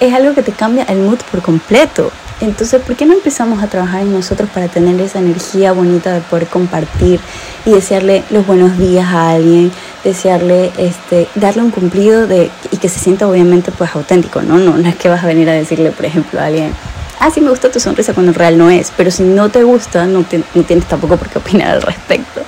es 0.00 0.12
algo 0.12 0.34
que 0.34 0.42
te 0.42 0.52
cambia 0.52 0.84
el 0.84 0.98
mood 0.98 1.18
por 1.30 1.42
completo. 1.42 2.10
Entonces, 2.40 2.82
¿por 2.82 2.96
qué 2.96 3.06
no 3.06 3.14
empezamos 3.14 3.62
a 3.62 3.68
trabajar 3.68 4.02
en 4.02 4.12
nosotros 4.12 4.50
para 4.52 4.66
tener 4.68 5.00
esa 5.00 5.20
energía 5.20 5.72
bonita 5.72 6.12
de 6.12 6.20
poder 6.20 6.48
compartir 6.48 7.20
y 7.64 7.70
desearle 7.70 8.24
los 8.30 8.44
buenos 8.44 8.76
días 8.76 9.06
a 9.06 9.30
alguien, 9.30 9.70
desearle, 10.02 10.72
este, 10.76 11.28
darle 11.36 11.62
un 11.62 11.70
cumplido 11.70 12.26
de, 12.26 12.50
y 12.72 12.76
que 12.78 12.88
se 12.88 12.98
sienta 12.98 13.28
obviamente 13.28 13.70
pues 13.70 13.94
auténtico, 13.94 14.42
¿no? 14.42 14.58
No, 14.58 14.76
no 14.76 14.88
es 14.88 14.96
que 14.96 15.08
vas 15.08 15.22
a 15.22 15.26
venir 15.28 15.48
a 15.48 15.52
decirle, 15.52 15.92
por 15.92 16.04
ejemplo, 16.04 16.40
a 16.40 16.46
alguien, 16.46 16.72
ah, 17.20 17.30
sí 17.30 17.40
me 17.40 17.50
gusta 17.50 17.70
tu 17.70 17.78
sonrisa 17.78 18.14
cuando 18.14 18.32
en 18.32 18.38
real 18.38 18.58
no 18.58 18.68
es, 18.68 18.92
pero 18.96 19.12
si 19.12 19.22
no 19.22 19.48
te 19.48 19.62
gusta, 19.62 20.04
no, 20.06 20.24
no 20.54 20.62
tienes 20.64 20.86
tampoco 20.86 21.16
por 21.16 21.28
qué 21.28 21.38
opinar 21.38 21.70
al 21.70 21.82
respecto. 21.82 22.42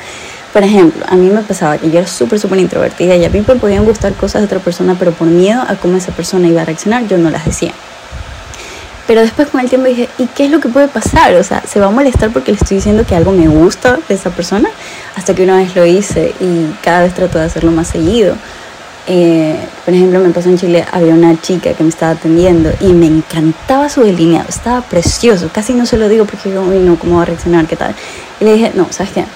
Por 0.57 0.64
ejemplo, 0.64 1.05
a 1.07 1.16
mí 1.16 1.29
me 1.29 1.42
pasaba 1.42 1.77
que 1.77 1.90
yo 1.90 1.99
era 1.99 2.09
súper, 2.09 2.40
súper 2.40 2.59
introvertida 2.59 3.14
y 3.14 3.23
a 3.27 3.29
mí 3.29 3.45
me 3.47 3.57
podían 3.57 3.85
gustar 3.85 4.14
cosas 4.14 4.40
de 4.40 4.47
otra 4.47 4.59
persona, 4.59 4.97
pero 4.99 5.12
por 5.12 5.29
miedo 5.29 5.61
a 5.61 5.75
cómo 5.75 5.99
esa 5.99 6.12
persona 6.12 6.49
iba 6.49 6.62
a 6.62 6.64
reaccionar, 6.64 7.07
yo 7.07 7.19
no 7.19 7.29
las 7.29 7.45
decía. 7.45 7.73
Pero 9.07 9.21
después 9.21 9.49
con 9.49 9.61
el 9.61 9.69
tiempo 9.69 9.87
dije, 9.87 10.09
¿y 10.16 10.25
qué 10.29 10.47
es 10.47 10.51
lo 10.51 10.59
que 10.59 10.71
puede 10.71 10.88
pasar? 10.88 11.35
O 11.35 11.45
sea, 11.45 11.62
¿se 11.66 11.79
va 11.79 11.88
a 11.88 11.90
molestar 11.90 12.31
porque 12.31 12.53
le 12.53 12.57
estoy 12.57 12.79
diciendo 12.79 13.05
que 13.07 13.14
algo 13.14 13.33
me 13.33 13.49
gusta 13.49 13.99
de 14.09 14.14
esa 14.14 14.31
persona? 14.31 14.71
Hasta 15.14 15.35
que 15.35 15.42
una 15.42 15.59
vez 15.59 15.77
lo 15.77 15.85
hice 15.85 16.35
y 16.40 16.75
cada 16.83 17.03
vez 17.03 17.12
trato 17.12 17.38
de 17.38 17.45
hacerlo 17.45 17.71
más 17.71 17.88
seguido. 17.88 18.35
Eh, 19.09 19.59
por 19.85 19.92
ejemplo, 19.92 20.21
me 20.21 20.31
pasó 20.31 20.49
en 20.49 20.57
Chile, 20.57 20.87
había 20.90 21.12
una 21.12 21.38
chica 21.38 21.75
que 21.75 21.83
me 21.83 21.90
estaba 21.90 22.12
atendiendo 22.12 22.73
y 22.81 22.95
me 22.95 23.09
encantaba 23.09 23.90
su 23.90 24.01
delineado, 24.01 24.49
estaba 24.49 24.81
precioso, 24.81 25.51
casi 25.53 25.75
no 25.75 25.85
se 25.85 25.99
lo 25.99 26.09
digo 26.09 26.25
porque 26.25 26.49
digo, 26.49 26.62
uy, 26.62 26.79
no, 26.79 26.99
¿cómo 26.99 27.16
va 27.16 27.25
a 27.25 27.27
reaccionar? 27.27 27.66
¿Qué 27.66 27.77
tal? 27.77 27.95
Y 28.40 28.45
le 28.47 28.55
dije, 28.55 28.73
no, 28.75 28.87
¿sabes 28.90 29.12
qué? 29.12 29.27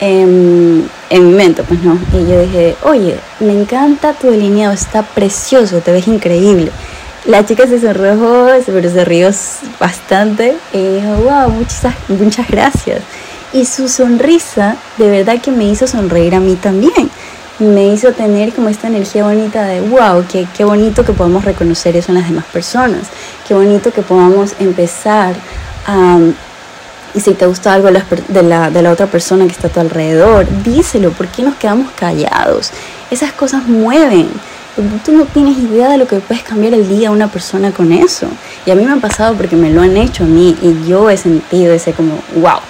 En, 0.00 0.88
en 1.10 1.28
mi 1.28 1.34
mente, 1.34 1.62
pues 1.62 1.82
no. 1.82 1.98
Y 2.12 2.26
yo 2.26 2.40
dije, 2.40 2.76
oye, 2.82 3.16
me 3.40 3.52
encanta 3.52 4.12
tu 4.12 4.30
delineado, 4.30 4.72
está 4.74 5.02
precioso, 5.02 5.80
te 5.80 5.92
ves 5.92 6.08
increíble. 6.08 6.70
La 7.26 7.44
chica 7.44 7.66
se 7.66 7.80
sonrojó, 7.80 8.48
pero 8.66 8.90
se 8.90 9.04
rió 9.04 9.30
bastante 9.80 10.56
y 10.72 10.78
dijo, 10.78 11.14
wow, 11.24 11.50
muchas, 11.50 11.94
muchas 12.08 12.48
gracias. 12.48 13.02
Y 13.52 13.64
su 13.64 13.88
sonrisa 13.88 14.76
de 14.96 15.08
verdad 15.08 15.40
que 15.40 15.50
me 15.50 15.64
hizo 15.64 15.86
sonreír 15.86 16.34
a 16.34 16.40
mí 16.40 16.54
también. 16.54 17.10
Me 17.58 17.88
hizo 17.88 18.12
tener 18.12 18.52
como 18.52 18.68
esta 18.68 18.86
energía 18.86 19.24
bonita 19.24 19.64
de, 19.64 19.80
wow, 19.80 20.24
qué, 20.30 20.46
qué 20.56 20.62
bonito 20.62 21.04
que 21.04 21.14
podamos 21.14 21.44
reconocer 21.44 21.96
eso 21.96 22.12
en 22.12 22.18
las 22.18 22.28
demás 22.28 22.44
personas. 22.52 23.08
Qué 23.48 23.54
bonito 23.54 23.92
que 23.92 24.02
podamos 24.02 24.54
empezar 24.60 25.34
a 25.86 26.18
y 27.14 27.20
si 27.20 27.34
te 27.34 27.46
gusta 27.46 27.72
algo 27.72 27.88
de 27.88 28.42
la, 28.42 28.70
de 28.70 28.82
la 28.82 28.90
otra 28.90 29.06
persona 29.06 29.46
que 29.46 29.52
está 29.52 29.68
a 29.68 29.70
tu 29.70 29.80
alrededor, 29.80 30.46
díselo, 30.62 31.10
¿por 31.12 31.28
qué 31.28 31.42
nos 31.42 31.54
quedamos 31.56 31.90
callados? 31.92 32.70
Esas 33.10 33.32
cosas 33.32 33.66
mueven. 33.66 34.28
Tú 35.04 35.12
no 35.12 35.24
tienes 35.24 35.56
idea 35.56 35.88
de 35.88 35.96
lo 35.96 36.06
que 36.06 36.16
puedes 36.16 36.44
cambiar 36.44 36.74
el 36.74 36.86
día 36.86 37.08
a 37.08 37.12
una 37.12 37.28
persona 37.28 37.70
con 37.70 37.92
eso. 37.92 38.28
Y 38.66 38.70
a 38.70 38.74
mí 38.74 38.84
me 38.84 38.92
ha 38.92 38.96
pasado 38.96 39.34
porque 39.34 39.56
me 39.56 39.70
lo 39.70 39.80
han 39.80 39.96
hecho 39.96 40.24
a 40.24 40.26
mí 40.26 40.54
y 40.60 40.86
yo 40.86 41.08
he 41.08 41.16
sentido 41.16 41.72
ese 41.72 41.94
como, 41.94 42.22
wow. 42.34 42.60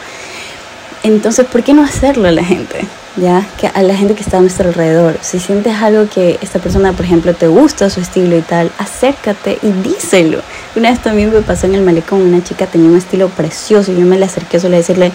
Entonces, 1.03 1.47
¿por 1.47 1.65
qué 1.65 1.75
no 1.75 1.83
hacerlo 1.83 2.29
a 2.29 2.33
la 2.33 2.45
gente? 2.45 2.87
ya 3.17 3.47
que 3.59 3.67
a 3.67 3.83
la 3.83 3.97
gente 3.97 4.15
que 4.15 4.23
está 4.23 4.39
a 4.39 4.41
nuestro 4.41 4.69
alrededor. 4.69 5.19
Si 5.23 5.41
sientes 5.41 5.75
algo 5.75 6.09
que 6.09 6.39
esta 6.43 6.59
persona, 6.59 6.93
por 6.93 7.05
ejemplo, 7.05 7.35
te 7.35 7.49
gusta 7.49 7.91
su 7.91 8.01
estilo 8.01 8.37
y 8.37 8.43
tal, 8.43 8.71
acércate 8.79 9.59
y 9.63 9.71
díselo. 9.71 10.43
Una 10.77 10.91
vez 10.91 11.01
también 11.01 11.33
me 11.33 11.41
pasó 11.41 11.67
en 11.67 11.75
el 11.75 11.81
malecón, 11.81 12.21
una 12.21 12.45
chica 12.45 12.67
tenía 12.67 12.91
un 12.91 12.99
estilo 12.99 13.29
precioso 13.31 13.93
y 13.93 13.97
yo 13.97 14.05
me 14.05 14.19
le 14.19 14.27
acerqué 14.27 14.61
solo 14.61 14.75
a 14.75 14.79
decirle, 14.79 15.11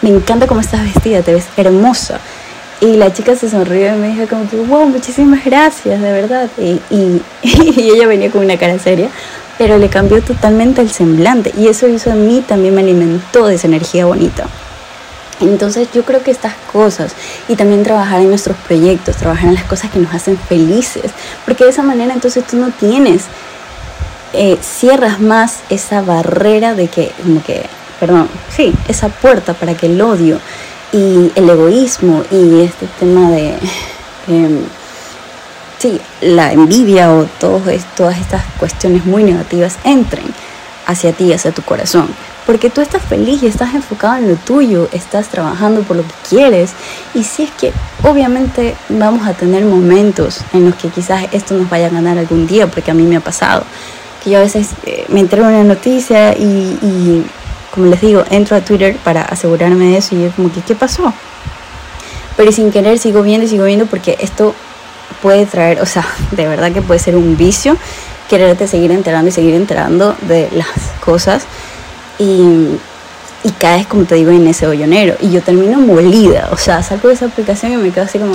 me 0.00 0.08
encanta 0.08 0.46
cómo 0.46 0.60
estás 0.60 0.82
vestida, 0.82 1.20
te 1.20 1.34
ves 1.34 1.46
hermosa. 1.58 2.18
Y 2.80 2.96
la 2.96 3.12
chica 3.12 3.36
se 3.36 3.50
sonrió 3.50 3.94
y 3.94 3.98
me 3.98 4.08
dijo 4.08 4.26
como 4.26 4.46
wow, 4.66 4.88
muchísimas 4.88 5.44
gracias, 5.44 6.00
de 6.00 6.12
verdad. 6.12 6.48
Y, 6.58 6.80
y, 6.90 7.22
y 7.42 7.90
ella 7.90 8.06
venía 8.06 8.30
con 8.30 8.42
una 8.42 8.56
cara 8.56 8.78
seria, 8.78 9.08
pero 9.58 9.78
le 9.78 9.88
cambió 9.88 10.22
totalmente 10.22 10.80
el 10.80 10.90
semblante. 10.90 11.52
Y 11.58 11.68
eso 11.68 11.86
hizo 11.88 12.10
a 12.10 12.14
mí, 12.14 12.42
también 12.46 12.74
me 12.74 12.80
alimentó 12.80 13.46
de 13.46 13.56
esa 13.56 13.66
energía 13.66 14.06
bonita. 14.06 14.46
Entonces 15.40 15.88
yo 15.92 16.04
creo 16.04 16.22
que 16.22 16.30
estas 16.30 16.54
cosas 16.72 17.12
y 17.48 17.56
también 17.56 17.82
trabajar 17.82 18.22
en 18.22 18.30
nuestros 18.30 18.56
proyectos, 18.56 19.16
trabajar 19.16 19.48
en 19.48 19.54
las 19.54 19.64
cosas 19.64 19.90
que 19.90 19.98
nos 19.98 20.14
hacen 20.14 20.38
felices, 20.38 21.10
porque 21.44 21.64
de 21.64 21.70
esa 21.70 21.82
manera 21.82 22.14
entonces 22.14 22.46
tú 22.46 22.56
no 22.56 22.70
tienes, 22.70 23.24
eh, 24.36 24.58
cierras 24.60 25.20
más 25.20 25.60
esa 25.70 26.02
barrera 26.02 26.74
de 26.74 26.88
que, 26.88 27.12
como 27.22 27.42
que, 27.42 27.62
perdón, 27.98 28.28
sí, 28.54 28.72
esa 28.88 29.08
puerta 29.08 29.54
para 29.54 29.74
que 29.74 29.86
el 29.86 30.00
odio 30.00 30.38
y 30.92 31.32
el 31.34 31.50
egoísmo 31.50 32.22
y 32.30 32.60
este 32.60 32.86
tema 33.00 33.30
de, 33.30 33.54
em, 34.28 34.60
sí, 35.78 36.00
la 36.20 36.52
envidia 36.52 37.12
o 37.12 37.24
todas 37.38 37.74
estas 38.20 38.44
cuestiones 38.58 39.04
muy 39.04 39.24
negativas 39.24 39.76
entren 39.84 40.26
hacia 40.86 41.12
ti, 41.12 41.32
hacia 41.32 41.52
tu 41.52 41.62
corazón 41.62 42.08
porque 42.46 42.70
tú 42.70 42.80
estás 42.80 43.02
feliz 43.02 43.42
y 43.42 43.48
estás 43.48 43.74
enfocado 43.74 44.16
en 44.16 44.28
lo 44.28 44.36
tuyo, 44.36 44.88
estás 44.92 45.28
trabajando 45.28 45.82
por 45.82 45.96
lo 45.96 46.02
que 46.04 46.14
quieres. 46.28 46.70
Y 47.12 47.24
si 47.24 47.42
es 47.42 47.50
que 47.50 47.72
obviamente 48.04 48.76
vamos 48.88 49.26
a 49.26 49.34
tener 49.34 49.64
momentos 49.64 50.40
en 50.52 50.64
los 50.64 50.76
que 50.76 50.88
quizás 50.88 51.26
esto 51.32 51.54
nos 51.54 51.68
vaya 51.68 51.88
a 51.88 51.90
ganar 51.90 52.16
algún 52.18 52.46
día, 52.46 52.68
porque 52.68 52.92
a 52.92 52.94
mí 52.94 53.02
me 53.02 53.16
ha 53.16 53.20
pasado, 53.20 53.64
que 54.26 54.32
yo 54.32 54.38
a 54.38 54.42
veces 54.42 54.70
eh, 54.84 55.04
me 55.08 55.20
entero 55.20 55.44
en 55.44 55.54
una 55.54 55.62
noticia 55.62 56.32
y, 56.32 57.24
como 57.72 57.86
les 57.86 58.00
digo, 58.00 58.24
entro 58.28 58.56
a 58.56 58.60
Twitter 58.60 58.96
para 59.04 59.22
asegurarme 59.22 59.86
de 59.86 59.98
eso 59.98 60.16
y 60.16 60.24
yo 60.24 60.30
como 60.32 60.52
que, 60.52 60.62
¿qué 60.62 60.74
pasó? 60.74 61.14
Pero 62.36 62.50
sin 62.50 62.72
querer 62.72 62.98
sigo 62.98 63.22
viendo 63.22 63.46
y 63.46 63.48
sigo 63.48 63.64
viendo 63.64 63.86
porque 63.86 64.18
esto 64.20 64.52
puede 65.22 65.46
traer, 65.46 65.80
o 65.80 65.86
sea, 65.86 66.04
de 66.32 66.48
verdad 66.48 66.72
que 66.72 66.82
puede 66.82 66.98
ser 66.98 67.14
un 67.14 67.36
vicio 67.36 67.76
quererte 68.28 68.66
seguir 68.66 68.90
enterando 68.90 69.28
y 69.28 69.32
seguir 69.32 69.54
enterando 69.54 70.16
de 70.22 70.48
las 70.50 70.66
cosas 70.98 71.44
y, 72.18 72.70
y 73.44 73.50
caes, 73.60 73.86
como 73.86 74.06
te 74.06 74.16
digo, 74.16 74.32
en 74.32 74.44
ese 74.48 74.66
hoyonero. 74.66 75.14
Y 75.20 75.30
yo 75.30 75.40
termino 75.40 75.78
molida, 75.78 76.48
o 76.50 76.56
sea, 76.56 76.82
saco 76.82 77.10
esa 77.10 77.26
aplicación 77.26 77.70
y 77.72 77.76
me 77.76 77.92
quedo 77.92 78.06
así 78.06 78.18
como, 78.18 78.34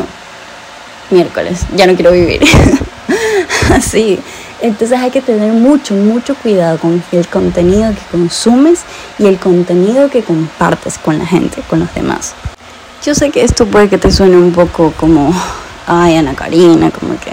miércoles, 1.09 1.65
ya 1.75 1.85
no 1.85 1.95
quiero 1.95 2.11
vivir. 2.11 2.41
así. 3.73 4.19
Entonces 4.61 4.97
hay 4.99 5.09
que 5.09 5.21
tener 5.21 5.51
mucho, 5.53 5.95
mucho 5.95 6.35
cuidado 6.35 6.77
con 6.77 7.03
el 7.11 7.27
contenido 7.27 7.91
que 7.91 8.17
consumes 8.17 8.81
y 9.17 9.25
el 9.25 9.39
contenido 9.39 10.09
que 10.09 10.23
compartes 10.23 10.97
con 10.97 11.17
la 11.17 11.25
gente, 11.25 11.61
con 11.69 11.79
los 11.79 11.93
demás. 11.95 12.33
Yo 13.03 13.15
sé 13.15 13.31
que 13.31 13.43
esto 13.43 13.65
puede 13.65 13.89
que 13.89 13.97
te 13.97 14.11
suene 14.11 14.37
un 14.37 14.51
poco 14.51 14.93
como, 14.97 15.33
ay, 15.87 16.17
Ana 16.17 16.35
Karina, 16.35 16.91
como 16.91 17.19
que 17.19 17.31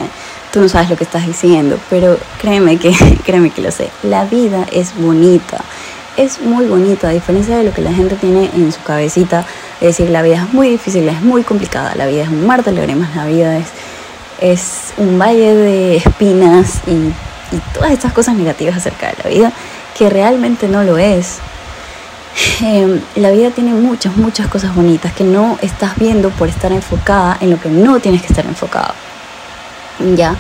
tú 0.53 0.61
no 0.61 0.69
sabes 0.69 0.89
lo 0.89 0.97
que 0.97 1.05
estás 1.05 1.27
diciendo, 1.27 1.79
pero 1.91 2.19
créeme 2.41 2.79
que, 2.79 2.95
créeme 3.25 3.51
que 3.51 3.61
lo 3.61 3.71
sé. 3.71 3.91
La 4.03 4.25
vida 4.25 4.67
es 4.73 4.95
bonita 4.97 5.63
es 6.19 6.41
muy 6.41 6.67
bonito, 6.67 7.07
a 7.07 7.11
diferencia 7.11 7.57
de 7.57 7.63
lo 7.63 7.73
que 7.73 7.81
la 7.81 7.93
gente 7.93 8.17
tiene 8.17 8.51
en 8.53 8.73
su 8.73 8.83
cabecita, 8.83 9.47
es 9.81 9.97
decir, 9.97 10.11
la 10.11 10.21
vida 10.21 10.43
es 10.43 10.53
muy 10.53 10.69
difícil, 10.69 11.09
es 11.09 11.23
muy 11.23 11.45
complicada, 11.45 11.95
la 11.95 12.07
vida 12.07 12.25
es 12.25 12.29
un 12.29 12.45
mar 12.45 12.65
de 12.65 12.73
lágrimas, 12.73 13.15
la 13.15 13.25
vida 13.25 13.57
es, 13.57 13.67
es 14.41 14.93
un 14.97 15.19
valle 15.19 15.55
de 15.55 15.97
espinas 15.97 16.81
y, 16.87 17.13
y 17.55 17.61
todas 17.75 17.93
estas 17.93 18.13
cosas 18.13 18.37
negativas 18.37 18.77
acerca 18.77 19.09
de 19.09 19.15
la 19.23 19.31
vida, 19.31 19.53
que 19.97 20.09
realmente 20.09 20.69
no 20.69 20.83
lo 20.85 20.99
es. 20.99 21.39
Em, 22.61 23.01
la 23.17 23.31
vida 23.31 23.51
tiene 23.51 23.73
muchas, 23.73 24.17
muchas 24.17 24.47
cosas 24.49 24.75
bonitas 24.75 25.13
que 25.13 25.25
no 25.25 25.59
estás 25.63 25.97
viendo 25.97 26.31
por 26.31 26.49
estar 26.49 26.73
enfocada 26.73 27.37
en 27.41 27.51
lo 27.51 27.61
que 27.61 27.69
no 27.69 27.99
tienes 28.01 28.23
que 28.23 28.29
estar 28.29 28.47
enfocado. 28.47 28.95
¿Ya? 30.17 30.37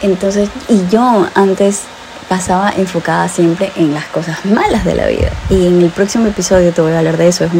Entonces, 0.00 0.48
y 0.68 0.86
yo 0.90 1.26
antes 1.34 1.82
pasaba 2.28 2.72
enfocada 2.76 3.28
siempre 3.28 3.72
en 3.76 3.92
las 3.92 4.06
cosas 4.06 4.44
malas 4.46 4.84
de 4.84 4.94
la 4.94 5.06
vida. 5.06 5.30
Y 5.50 5.66
en 5.66 5.82
el 5.82 5.90
próximo 5.90 6.26
episodio 6.26 6.72
te 6.72 6.80
voy 6.80 6.92
a 6.92 6.98
hablar 6.98 7.18
de 7.18 7.28
eso. 7.28 7.44
Es 7.44 7.52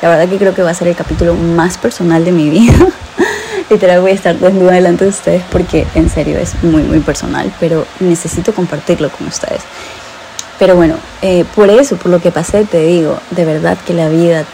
la 0.00 0.08
verdad 0.08 0.28
que 0.28 0.38
creo 0.38 0.54
que 0.54 0.62
va 0.62 0.70
a 0.70 0.74
ser 0.74 0.88
el 0.88 0.96
capítulo 0.96 1.34
más 1.34 1.76
personal 1.76 2.24
de 2.24 2.32
mi 2.32 2.48
vida. 2.50 2.86
Literal 3.70 4.00
voy 4.00 4.12
a 4.12 4.14
estar 4.14 4.36
desnuda 4.36 4.72
delante 4.72 5.04
de 5.04 5.10
ustedes 5.10 5.42
porque 5.50 5.86
en 5.94 6.08
serio 6.08 6.38
es 6.38 6.62
muy, 6.62 6.82
muy 6.82 7.00
personal, 7.00 7.52
pero 7.60 7.86
necesito 8.00 8.54
compartirlo 8.54 9.10
con 9.10 9.26
ustedes. 9.26 9.60
Pero 10.58 10.74
bueno, 10.74 10.96
eh, 11.22 11.44
por 11.54 11.70
eso, 11.70 11.96
por 11.96 12.10
lo 12.10 12.20
que 12.20 12.32
pasé, 12.32 12.64
te 12.64 12.80
digo, 12.80 13.18
de 13.30 13.44
verdad 13.44 13.78
que 13.86 13.94
la 13.94 14.08
vida 14.08 14.44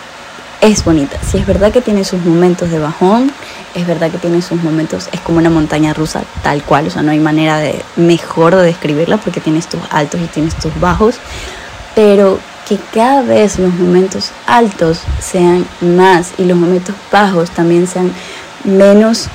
es 0.60 0.84
bonita. 0.84 1.18
Si 1.22 1.38
es 1.38 1.46
verdad 1.46 1.72
que 1.72 1.80
tiene 1.80 2.04
sus 2.04 2.24
momentos 2.24 2.70
de 2.70 2.78
bajón, 2.78 3.30
es 3.74 3.86
verdad 3.86 4.10
que 4.10 4.18
tiene 4.18 4.42
sus 4.42 4.62
momentos, 4.62 5.08
es 5.12 5.20
como 5.20 5.38
una 5.38 5.50
montaña 5.50 5.92
rusa 5.92 6.22
tal 6.42 6.62
cual, 6.62 6.86
o 6.86 6.90
sea, 6.90 7.02
no 7.02 7.10
hay 7.10 7.18
manera 7.18 7.58
de 7.58 7.82
mejor 7.96 8.56
de 8.56 8.62
describirla 8.62 9.16
porque 9.18 9.40
tienes 9.40 9.66
tus 9.66 9.80
altos 9.90 10.20
y 10.20 10.26
tienes 10.26 10.54
tus 10.56 10.78
bajos, 10.80 11.16
pero 11.94 12.38
que 12.68 12.78
cada 12.92 13.22
vez 13.22 13.58
los 13.58 13.74
momentos 13.74 14.30
altos 14.46 15.00
sean 15.20 15.66
más 15.80 16.32
y 16.38 16.44
los 16.44 16.56
momentos 16.56 16.94
bajos 17.12 17.50
también 17.50 17.86
sean 17.86 18.10
menos 18.64 19.28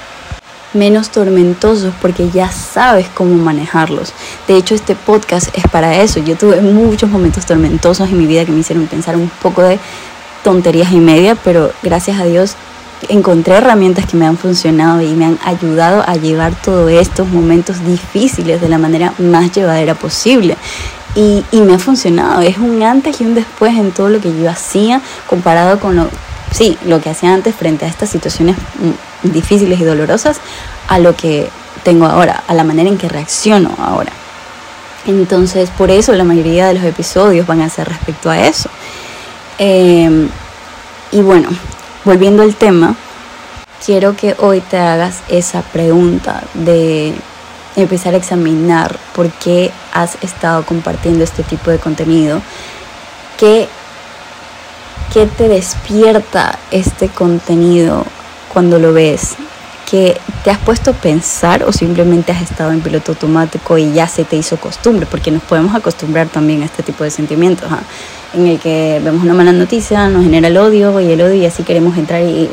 menos 0.73 1.09
tormentosos 1.09 1.93
porque 2.01 2.29
ya 2.29 2.51
sabes 2.51 3.07
cómo 3.13 3.35
manejarlos. 3.35 4.13
De 4.47 4.55
hecho, 4.55 4.75
este 4.75 4.95
podcast 4.95 5.49
es 5.57 5.63
para 5.71 5.95
eso. 6.01 6.19
Yo 6.19 6.35
tuve 6.35 6.61
muchos 6.61 7.09
momentos 7.09 7.45
tormentosos 7.45 8.09
en 8.09 8.17
mi 8.17 8.27
vida 8.27 8.45
que 8.45 8.51
me 8.51 8.59
hicieron 8.59 8.87
pensar 8.87 9.15
un 9.15 9.29
poco 9.41 9.63
de 9.63 9.79
tonterías 10.43 10.91
y 10.91 10.99
media, 10.99 11.35
pero 11.35 11.71
gracias 11.81 12.19
a 12.19 12.25
Dios 12.25 12.55
encontré 13.07 13.55
herramientas 13.55 14.05
que 14.05 14.17
me 14.17 14.25
han 14.25 14.37
funcionado 14.37 15.01
y 15.01 15.13
me 15.13 15.25
han 15.25 15.39
ayudado 15.45 16.03
a 16.05 16.15
llevar 16.15 16.53
todos 16.53 16.91
estos 16.91 17.29
momentos 17.29 17.83
difíciles 17.85 18.59
de 18.59 18.67
la 18.69 18.77
manera 18.77 19.13
más 19.17 19.51
llevadera 19.51 19.95
posible. 19.95 20.57
Y, 21.15 21.43
y, 21.51 21.61
me 21.61 21.73
ha 21.73 21.79
funcionado. 21.79 22.41
Es 22.41 22.59
un 22.59 22.83
antes 22.83 23.19
y 23.19 23.23
un 23.23 23.33
después 23.33 23.75
en 23.75 23.91
todo 23.91 24.09
lo 24.09 24.21
que 24.21 24.29
yo 24.39 24.47
hacía 24.47 25.01
comparado 25.27 25.79
con 25.79 25.95
lo, 25.95 26.07
sí, 26.51 26.77
lo 26.85 27.01
que 27.01 27.09
hacía 27.09 27.33
antes 27.33 27.55
frente 27.55 27.85
a 27.85 27.87
estas 27.87 28.09
situaciones 28.09 28.55
mm, 28.55 29.08
difíciles 29.23 29.79
y 29.79 29.83
dolorosas 29.83 30.37
a 30.87 30.99
lo 30.99 31.15
que 31.15 31.49
tengo 31.83 32.05
ahora, 32.05 32.43
a 32.47 32.53
la 32.53 32.63
manera 32.63 32.89
en 32.89 32.97
que 32.97 33.09
reacciono 33.09 33.75
ahora. 33.79 34.11
Entonces, 35.05 35.69
por 35.71 35.91
eso 35.91 36.13
la 36.13 36.23
mayoría 36.23 36.67
de 36.67 36.75
los 36.75 36.83
episodios 36.83 37.47
van 37.47 37.61
a 37.61 37.69
ser 37.69 37.87
respecto 37.87 38.29
a 38.29 38.39
eso. 38.39 38.69
Em, 39.57 40.29
y 41.11 41.21
bueno, 41.21 41.49
volviendo 42.05 42.43
al 42.43 42.55
tema, 42.55 42.95
quiero 43.85 44.15
que 44.15 44.35
hoy 44.39 44.61
te 44.61 44.77
hagas 44.77 45.19
esa 45.29 45.61
pregunta 45.61 46.43
de 46.53 47.13
empezar 47.75 48.13
a 48.13 48.17
examinar 48.17 48.97
por 49.15 49.29
qué 49.31 49.71
has 49.93 50.17
estado 50.21 50.65
compartiendo 50.65 51.23
este 51.23 51.43
tipo 51.43 51.71
de 51.71 51.79
contenido, 51.79 52.41
qué, 53.37 53.67
qué 55.13 55.25
te 55.25 55.47
despierta 55.47 56.59
este 56.71 57.07
contenido 57.07 58.05
cuando 58.51 58.79
lo 58.79 58.93
ves, 58.93 59.35
que 59.89 60.19
te 60.43 60.51
has 60.51 60.59
puesto 60.59 60.91
a 60.91 60.93
pensar 60.93 61.63
o 61.63 61.71
simplemente 61.71 62.31
has 62.31 62.43
estado 62.43 62.71
en 62.71 62.81
piloto 62.81 63.13
automático 63.13 63.77
y 63.77 63.91
ya 63.91 64.07
se 64.07 64.23
te 64.23 64.35
hizo 64.35 64.57
costumbre, 64.57 65.07
porque 65.09 65.31
nos 65.31 65.41
podemos 65.41 65.75
acostumbrar 65.75 66.27
también 66.27 66.61
a 66.61 66.65
este 66.65 66.83
tipo 66.83 67.03
de 67.03 67.09
sentimientos, 67.09 67.67
en 68.33 68.45
el 68.45 68.59
que 68.59 69.01
vemos 69.03 69.23
una 69.23 69.33
mala 69.33 69.51
noticia, 69.51 70.07
nos 70.07 70.23
genera 70.23 70.47
el 70.47 70.57
odio 70.57 70.99
y 70.99 71.11
el 71.11 71.21
odio 71.21 71.33
y 71.33 71.45
así 71.45 71.63
queremos 71.63 71.97
entrar 71.97 72.21
y 72.21 72.47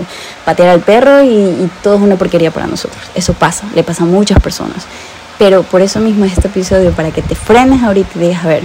patear 0.47 0.71
al 0.71 0.81
perro 0.81 1.23
y, 1.23 1.29
y 1.29 1.71
todo 1.83 1.97
es 1.97 2.01
una 2.01 2.17
porquería 2.17 2.51
para 2.51 2.67
nosotros. 2.67 3.03
Eso 3.15 3.35
pasa, 3.35 3.67
le 3.75 3.83
pasa 3.83 4.05
a 4.05 4.07
muchas 4.07 4.41
personas. 4.41 4.87
Pero 5.39 5.63
por 5.63 5.83
eso 5.83 6.01
mismo 6.01 6.25
es 6.25 6.33
este 6.33 6.49
episodio, 6.49 6.93
para 6.93 7.11
que 7.11 7.21
te 7.21 7.35
frenes 7.35 7.83
ahorita 7.83 8.13
y 8.15 8.21
digas, 8.21 8.45
a 8.45 8.49
ver, 8.49 8.63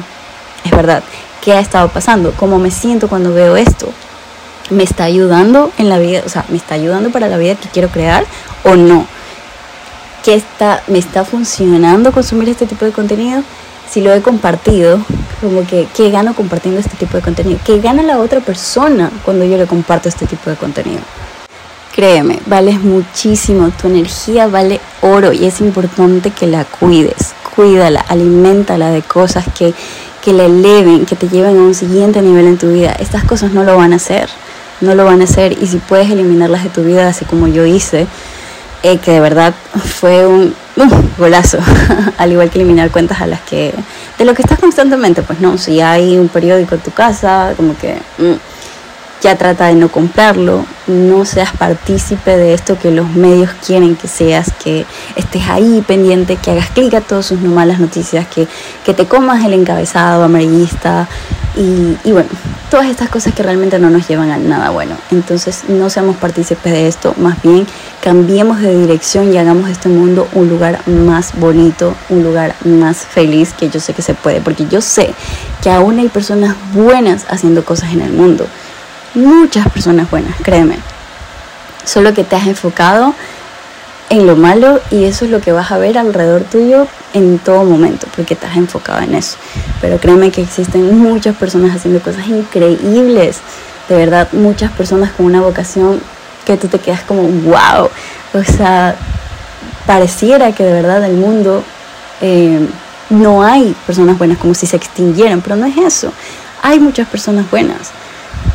es 0.64 0.72
verdad, 0.72 1.04
¿qué 1.42 1.54
ha 1.54 1.60
estado 1.60 1.90
pasando? 1.90 2.32
¿Cómo 2.38 2.58
me 2.58 2.72
siento 2.72 3.10
cuando 3.10 3.34
veo 3.34 3.58
esto? 3.58 3.92
¿Me 4.72 4.84
está 4.84 5.04
ayudando 5.04 5.70
en 5.78 5.90
la 5.90 6.00
vida? 6.00 6.24
O 6.26 6.30
sea, 6.30 6.46
¿me 6.48 6.56
está 6.56 6.76
ayudando 6.76 7.12
para 7.12 7.28
la 7.28 7.38
vida 7.38 7.56
que 7.56 7.68
quiero 7.68 7.90
crear 7.90 8.26
o 8.64 8.78
no? 8.78 9.06
¿Qué 10.24 10.34
está, 10.34 10.82
me 10.88 10.98
está 10.98 11.26
funcionando 11.26 12.14
consumir 12.14 12.48
este 12.48 12.66
tipo 12.66 12.86
de 12.86 12.92
contenido? 12.92 13.44
Si 13.90 14.00
lo 14.00 14.14
he 14.14 14.22
compartido, 14.22 15.02
como 15.42 15.68
que, 15.68 15.90
¿qué 15.94 16.10
gano 16.10 16.34
compartiendo 16.34 16.80
este 16.80 16.96
tipo 16.96 17.18
de 17.18 17.22
contenido? 17.22 17.60
¿Qué 17.66 17.82
gana 17.82 18.02
la 18.02 18.20
otra 18.20 18.40
persona 18.40 19.12
cuando 19.26 19.44
yo 19.44 19.58
le 19.58 19.68
comparto 19.68 20.08
este 20.08 20.26
tipo 20.26 20.50
de 20.50 20.56
contenido? 20.56 21.02
Créeme, 21.94 22.40
vales 22.46 22.80
muchísimo, 22.82 23.70
tu 23.72 23.88
energía 23.88 24.48
vale 24.48 24.80
oro 25.02 25.34
y 25.34 25.46
es 25.46 25.60
importante 25.60 26.32
que 26.32 26.48
la 26.48 26.64
cuides. 26.64 27.34
Cuídala, 27.54 28.00
alimentala 28.08 28.92
de 28.92 29.02
cosas 29.02 29.44
que, 29.54 29.74
que 30.24 30.32
la 30.32 30.46
eleven, 30.46 31.06
que 31.06 31.18
te 31.18 31.28
lleven 31.28 31.58
a 31.58 31.62
un 31.62 31.76
siguiente 31.76 32.22
nivel 32.22 32.48
en 32.48 32.58
tu 32.58 32.72
vida. 32.72 32.94
Estas 32.94 33.26
cosas 33.26 33.52
no 33.52 33.66
lo 33.66 33.76
van 33.76 33.92
a 33.92 33.98
hacer, 33.98 34.30
no 34.82 34.96
lo 34.96 35.06
van 35.06 35.22
a 35.22 35.24
hacer. 35.24 35.58
Y 35.62 35.68
si 35.68 35.78
puedes 35.78 36.10
eliminarlas 36.10 36.64
de 36.64 36.70
tu 36.70 36.84
vida, 36.84 37.08
así 37.08 37.26
como 37.26 37.48
yo 37.48 37.66
hice, 37.66 38.08
eh, 38.84 38.98
que 38.98 39.12
de 39.12 39.20
verdad 39.20 39.54
fue 40.00 40.26
un 40.26 40.54
golazo, 41.18 41.60
al 42.18 42.32
igual 42.32 42.50
que 42.50 42.60
eliminar 42.60 42.90
cuentas 42.92 43.22
a 43.22 43.28
las 43.28 43.42
que, 43.42 43.74
de 44.18 44.26
lo 44.26 44.34
que 44.34 44.42
estás 44.42 44.60
constantemente, 44.60 45.22
pues 45.22 45.40
no, 45.40 45.58
si 45.58 45.82
hay 45.82 46.18
un 46.18 46.30
periódico 46.30 46.76
en 46.76 46.82
tu 46.82 46.92
casa, 46.92 47.54
como 47.56 47.78
que... 47.78 47.96
Mm, 48.18 48.36
ya 49.22 49.36
trata 49.36 49.68
de 49.68 49.76
no 49.76 49.90
comprarlo, 49.90 50.66
no 50.88 51.26
seas 51.26 51.52
partícipe 51.52 52.38
de 52.38 52.56
esto 52.56 52.80
que 52.80 52.90
los 52.90 53.08
medios 53.12 53.52
quieren 53.66 53.96
que 53.96 54.08
seas, 54.08 54.52
que 54.64 54.86
estés 55.16 55.48
ahí 55.48 55.84
pendiente, 55.88 56.38
que 56.38 56.52
hagas 56.52 56.72
clic 56.72 56.94
a 56.96 57.02
todas 57.02 57.28
sus 57.28 57.40
malas 57.40 57.80
noticias, 57.80 58.26
que, 58.28 58.48
que 58.84 58.96
te 58.96 59.06
comas 59.06 59.46
el 59.46 59.54
encabezado 59.54 60.24
amarillista 60.24 61.08
y, 61.56 62.12
bueno, 62.12 62.30
todas 62.70 62.88
estas 62.88 63.10
cosas 63.10 63.34
que 63.34 63.44
realmente 63.44 63.78
no 63.78 63.90
nos 63.90 64.08
llevan 64.08 64.32
a 64.32 64.38
nada 64.38 64.70
bueno. 64.70 64.96
Entonces 65.12 65.64
no 65.68 65.90
seamos 65.90 66.16
partícipes 66.18 66.72
de 66.72 66.88
esto, 66.88 67.14
más 67.18 67.42
bien 67.42 67.68
cambiemos 68.02 68.62
de 68.62 68.76
dirección 68.76 69.34
y 69.34 69.38
hagamos 69.38 69.70
este 69.70 69.90
mundo 69.90 70.28
un 70.34 70.50
lugar 70.50 70.82
más 70.88 71.38
bonito, 71.38 71.96
un 72.10 72.24
lugar 72.24 72.56
más 72.64 72.98
feliz, 72.98 73.54
que 73.54 73.70
yo 73.70 73.80
sé 73.80 73.94
que 73.94 74.02
se 74.02 74.14
puede, 74.14 74.42
porque 74.42 74.66
yo 74.68 74.82
sé 74.82 75.14
que 75.62 75.70
aún 75.70 76.00
hay 76.00 76.10
personas 76.10 76.56
buenas 76.74 77.26
haciendo 77.30 77.64
cosas 77.66 77.92
en 77.92 78.02
el 78.02 78.12
mundo 78.12 78.48
muchas 79.14 79.70
personas 79.70 80.10
buenas, 80.10 80.36
créeme. 80.42 80.78
Solo 81.84 82.14
que 82.14 82.24
te 82.24 82.36
has 82.36 82.48
enfocado 82.48 83.14
en 84.10 84.28
lo 84.28 84.36
malo 84.36 84.82
y 84.92 85.06
eso 85.06 85.26
es 85.26 85.32
lo 85.32 85.42
que 85.42 85.52
vas 85.52 85.72
a 85.72 85.78
ver 85.78 85.98
alrededor 85.98 86.44
tuyo 86.44 86.88
en 87.14 87.40
todo 87.40 87.64
momento, 87.64 88.08
porque 88.16 88.38
has 88.42 88.58
enfocado 88.58 89.02
en 89.02 89.16
eso. 89.16 89.38
Pero 89.80 89.98
créeme 90.00 90.32
que 90.32 90.42
existen 90.42 90.98
muchas 90.98 91.36
personas 91.36 91.76
haciendo 91.76 92.02
cosas 92.02 92.28
increíbles, 92.28 93.38
de 93.90 93.96
verdad, 93.96 94.30
muchas 94.32 94.72
personas 94.72 95.12
con 95.12 95.26
una 95.26 95.42
vocación 95.42 96.02
que 96.46 96.58
tú 96.58 96.68
te 96.68 96.80
quedas 96.80 97.02
como, 97.02 97.24
wow, 97.24 97.90
o 98.34 98.44
sea, 98.44 98.96
pareciera 99.86 100.54
que 100.54 100.64
de 100.64 100.74
verdad 100.74 101.04
el 101.04 101.16
mundo 101.16 101.64
eh, 102.22 102.68
no 103.10 103.44
hay 103.44 103.76
personas 103.86 104.18
buenas, 104.18 104.38
como 104.38 104.54
si 104.54 104.66
se 104.66 104.78
extinguieran, 104.78 105.42
pero 105.42 105.56
no 105.56 105.66
es 105.66 105.78
eso, 105.78 106.14
hay 106.64 106.80
muchas 106.80 107.08
personas 107.08 107.50
buenas 107.52 107.92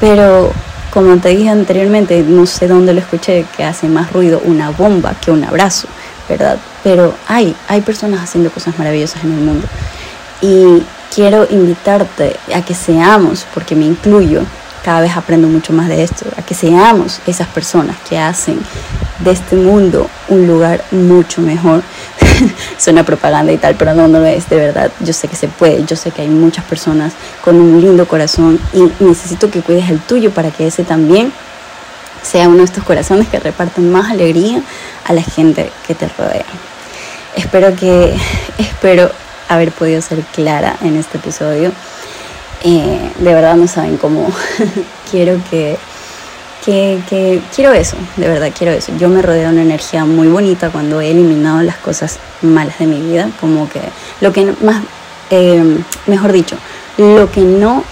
pero 0.01 0.53
como 0.91 1.17
te 1.19 1.31
dije 1.31 1.49
anteriormente, 1.51 2.23
no 2.23 2.47
sé 2.47 2.69
dónde 2.69 2.95
lo 2.95 3.01
escuché, 3.01 3.45
que 3.57 3.65
hace 3.65 3.89
más 3.89 4.13
ruido 4.13 4.41
una 4.45 4.71
bomba 4.71 5.15
que 5.15 5.31
un 5.31 5.45
abrazo, 5.45 5.89
¿verdad? 6.29 6.59
Pero 6.87 7.13
hay, 7.27 7.53
hay 7.67 7.81
personas 7.81 8.21
haciendo 8.21 8.49
cosas 8.49 8.79
maravillosas 8.79 9.25
en 9.25 9.33
el 9.33 9.41
mundo. 9.41 9.67
Y 10.41 10.85
quiero 11.13 11.45
invitarte 11.51 12.37
a 12.55 12.63
que 12.63 12.75
seamos, 12.75 13.45
porque 13.53 13.75
me 13.75 13.87
incluyo, 13.87 14.43
cada 14.85 15.01
vez 15.01 15.17
aprendo 15.17 15.49
mucho 15.49 15.73
más 15.73 15.89
de 15.89 16.05
esto, 16.05 16.27
a 16.37 16.43
que 16.43 16.55
seamos 16.55 17.19
esas 17.27 17.49
personas 17.49 17.97
que 18.09 18.17
hacen 18.17 18.61
de 19.19 19.33
este 19.33 19.57
mundo 19.57 20.09
un 20.29 20.47
lugar 20.47 20.85
mucho 20.93 21.41
mejor. 21.41 21.83
Suena 22.79 23.03
propaganda 23.03 23.51
y 23.51 23.59
tal, 23.59 23.75
pero 23.75 23.93
no, 23.93 24.07
no 24.07 24.21
lo 24.21 24.27
es, 24.27 24.49
de 24.49 24.55
verdad. 24.55 24.93
Yo 25.01 25.13
sé 25.13 25.27
que 25.27 25.35
se 25.35 25.49
puede, 25.49 25.85
yo 25.85 25.97
sé 25.97 26.13
que 26.13 26.23
hay 26.23 26.29
muchas 26.29 26.65
personas 26.67 27.15
con 27.43 27.61
un 27.61 27.81
lindo 27.81 28.07
corazón 28.07 28.61
y 28.73 29.03
necesito 29.03 29.51
que 29.51 29.61
cuides 29.61 29.91
el 29.91 29.99
tuyo 29.99 30.31
para 30.31 30.53
que 30.53 30.69
ese 30.69 30.85
también 30.85 31.33
sea 32.23 32.49
uno 32.49 32.59
de 32.59 32.65
estos 32.67 32.85
corazones 32.85 33.27
que 33.27 33.41
reparten 33.41 33.91
más 33.91 34.09
alegría 34.09 34.63
a 35.05 35.13
la 35.13 35.23
gente 35.23 35.73
que 35.85 35.97
te 35.97 36.07
rodea. 36.17 36.45
Espero 37.37 37.77
que, 37.77 38.15
espero 38.59 39.11
haber 39.49 39.71
podido 39.71 40.01
ser 40.01 40.21
clara 40.35 40.77
en 40.83 40.97
este 40.97 41.19
episodio. 41.19 41.71
Eh, 42.65 43.13
de 43.19 43.35
verdad 43.35 43.57
no 43.57 43.69
saben 43.69 43.99
cómo 43.99 44.33
quiero 45.11 45.39
que, 45.51 45.77
que, 46.65 47.41
quiero 47.55 47.73
eso, 47.73 47.97
de 48.17 48.27
verdad 48.27 48.51
quiero 48.57 48.73
eso. 48.73 48.93
Yo 48.99 49.09
me 49.09 49.21
rodeo 49.21 49.43
de 49.43 49.49
una 49.51 49.63
energía 49.63 50.07
muy 50.07 50.29
bonita 50.29 50.71
cuando 50.71 51.01
he 51.01 51.11
eliminado 51.11 51.63
las 51.63 51.77
cosas 51.77 52.19
malas 52.41 52.79
de 52.79 52.87
mi 52.87 53.01
vida, 53.01 53.29
como 53.39 53.69
que 53.69 53.81
lo 54.23 54.33
que 54.33 54.55
más, 54.63 54.83
eh, 55.31 55.63
mejor 56.07 56.33
dicho, 56.33 56.57
lo 56.97 57.31
que 57.31 57.43
no 57.43 57.85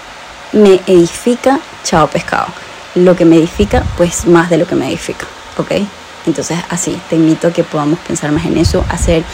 me 0.53 0.81
edifica, 0.87 1.61
chao 1.85 2.09
pescado. 2.09 2.47
Lo 2.95 3.15
que 3.17 3.25
me 3.25 3.37
edifica, 3.37 3.85
pues 3.97 4.27
más 4.27 4.49
de 4.51 4.57
lo 4.57 4.67
que 4.67 4.77
me 4.77 4.87
edifica, 4.87 5.27
¿ok? 5.59 5.73
Entonces 6.27 6.59
así, 6.71 6.99
te 7.09 7.17
invito 7.17 7.49
a 7.49 7.53
que 7.53 7.65
podamos 7.65 7.99
pensar 8.01 8.33
más 8.33 8.47
en 8.47 8.57
eso, 8.57 8.85
hacer 8.89 9.25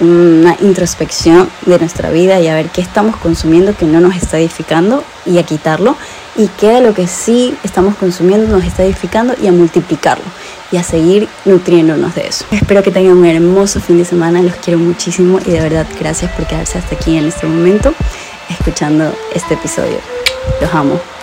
una 0.00 0.56
introspección 0.60 1.48
de 1.66 1.78
nuestra 1.78 2.10
vida 2.10 2.40
y 2.40 2.46
a 2.46 2.54
ver 2.54 2.68
qué 2.68 2.80
estamos 2.80 3.16
consumiendo 3.16 3.76
que 3.76 3.84
no 3.84 4.00
nos 4.00 4.14
está 4.14 4.38
edificando 4.38 5.02
y 5.26 5.38
a 5.38 5.42
quitarlo 5.42 5.96
y 6.36 6.46
qué 6.46 6.68
de 6.68 6.80
lo 6.82 6.94
que 6.94 7.08
sí 7.08 7.56
estamos 7.64 7.96
consumiendo 7.96 8.46
nos 8.46 8.64
está 8.64 8.84
edificando 8.84 9.34
y 9.42 9.48
a 9.48 9.52
multiplicarlo 9.52 10.24
y 10.70 10.76
a 10.76 10.84
seguir 10.84 11.28
nutriéndonos 11.44 12.14
de 12.14 12.28
eso. 12.28 12.44
Espero 12.52 12.82
que 12.82 12.92
tengan 12.92 13.16
un 13.16 13.26
hermoso 13.26 13.80
fin 13.80 13.98
de 13.98 14.04
semana, 14.04 14.40
los 14.40 14.54
quiero 14.56 14.78
muchísimo 14.78 15.40
y 15.44 15.50
de 15.50 15.60
verdad 15.60 15.86
gracias 15.98 16.30
por 16.32 16.46
quedarse 16.46 16.78
hasta 16.78 16.94
aquí 16.94 17.16
en 17.16 17.26
este 17.26 17.46
momento 17.46 17.92
escuchando 18.48 19.12
este 19.34 19.54
episodio. 19.54 19.98
Los 20.60 20.72
amo. 20.72 21.17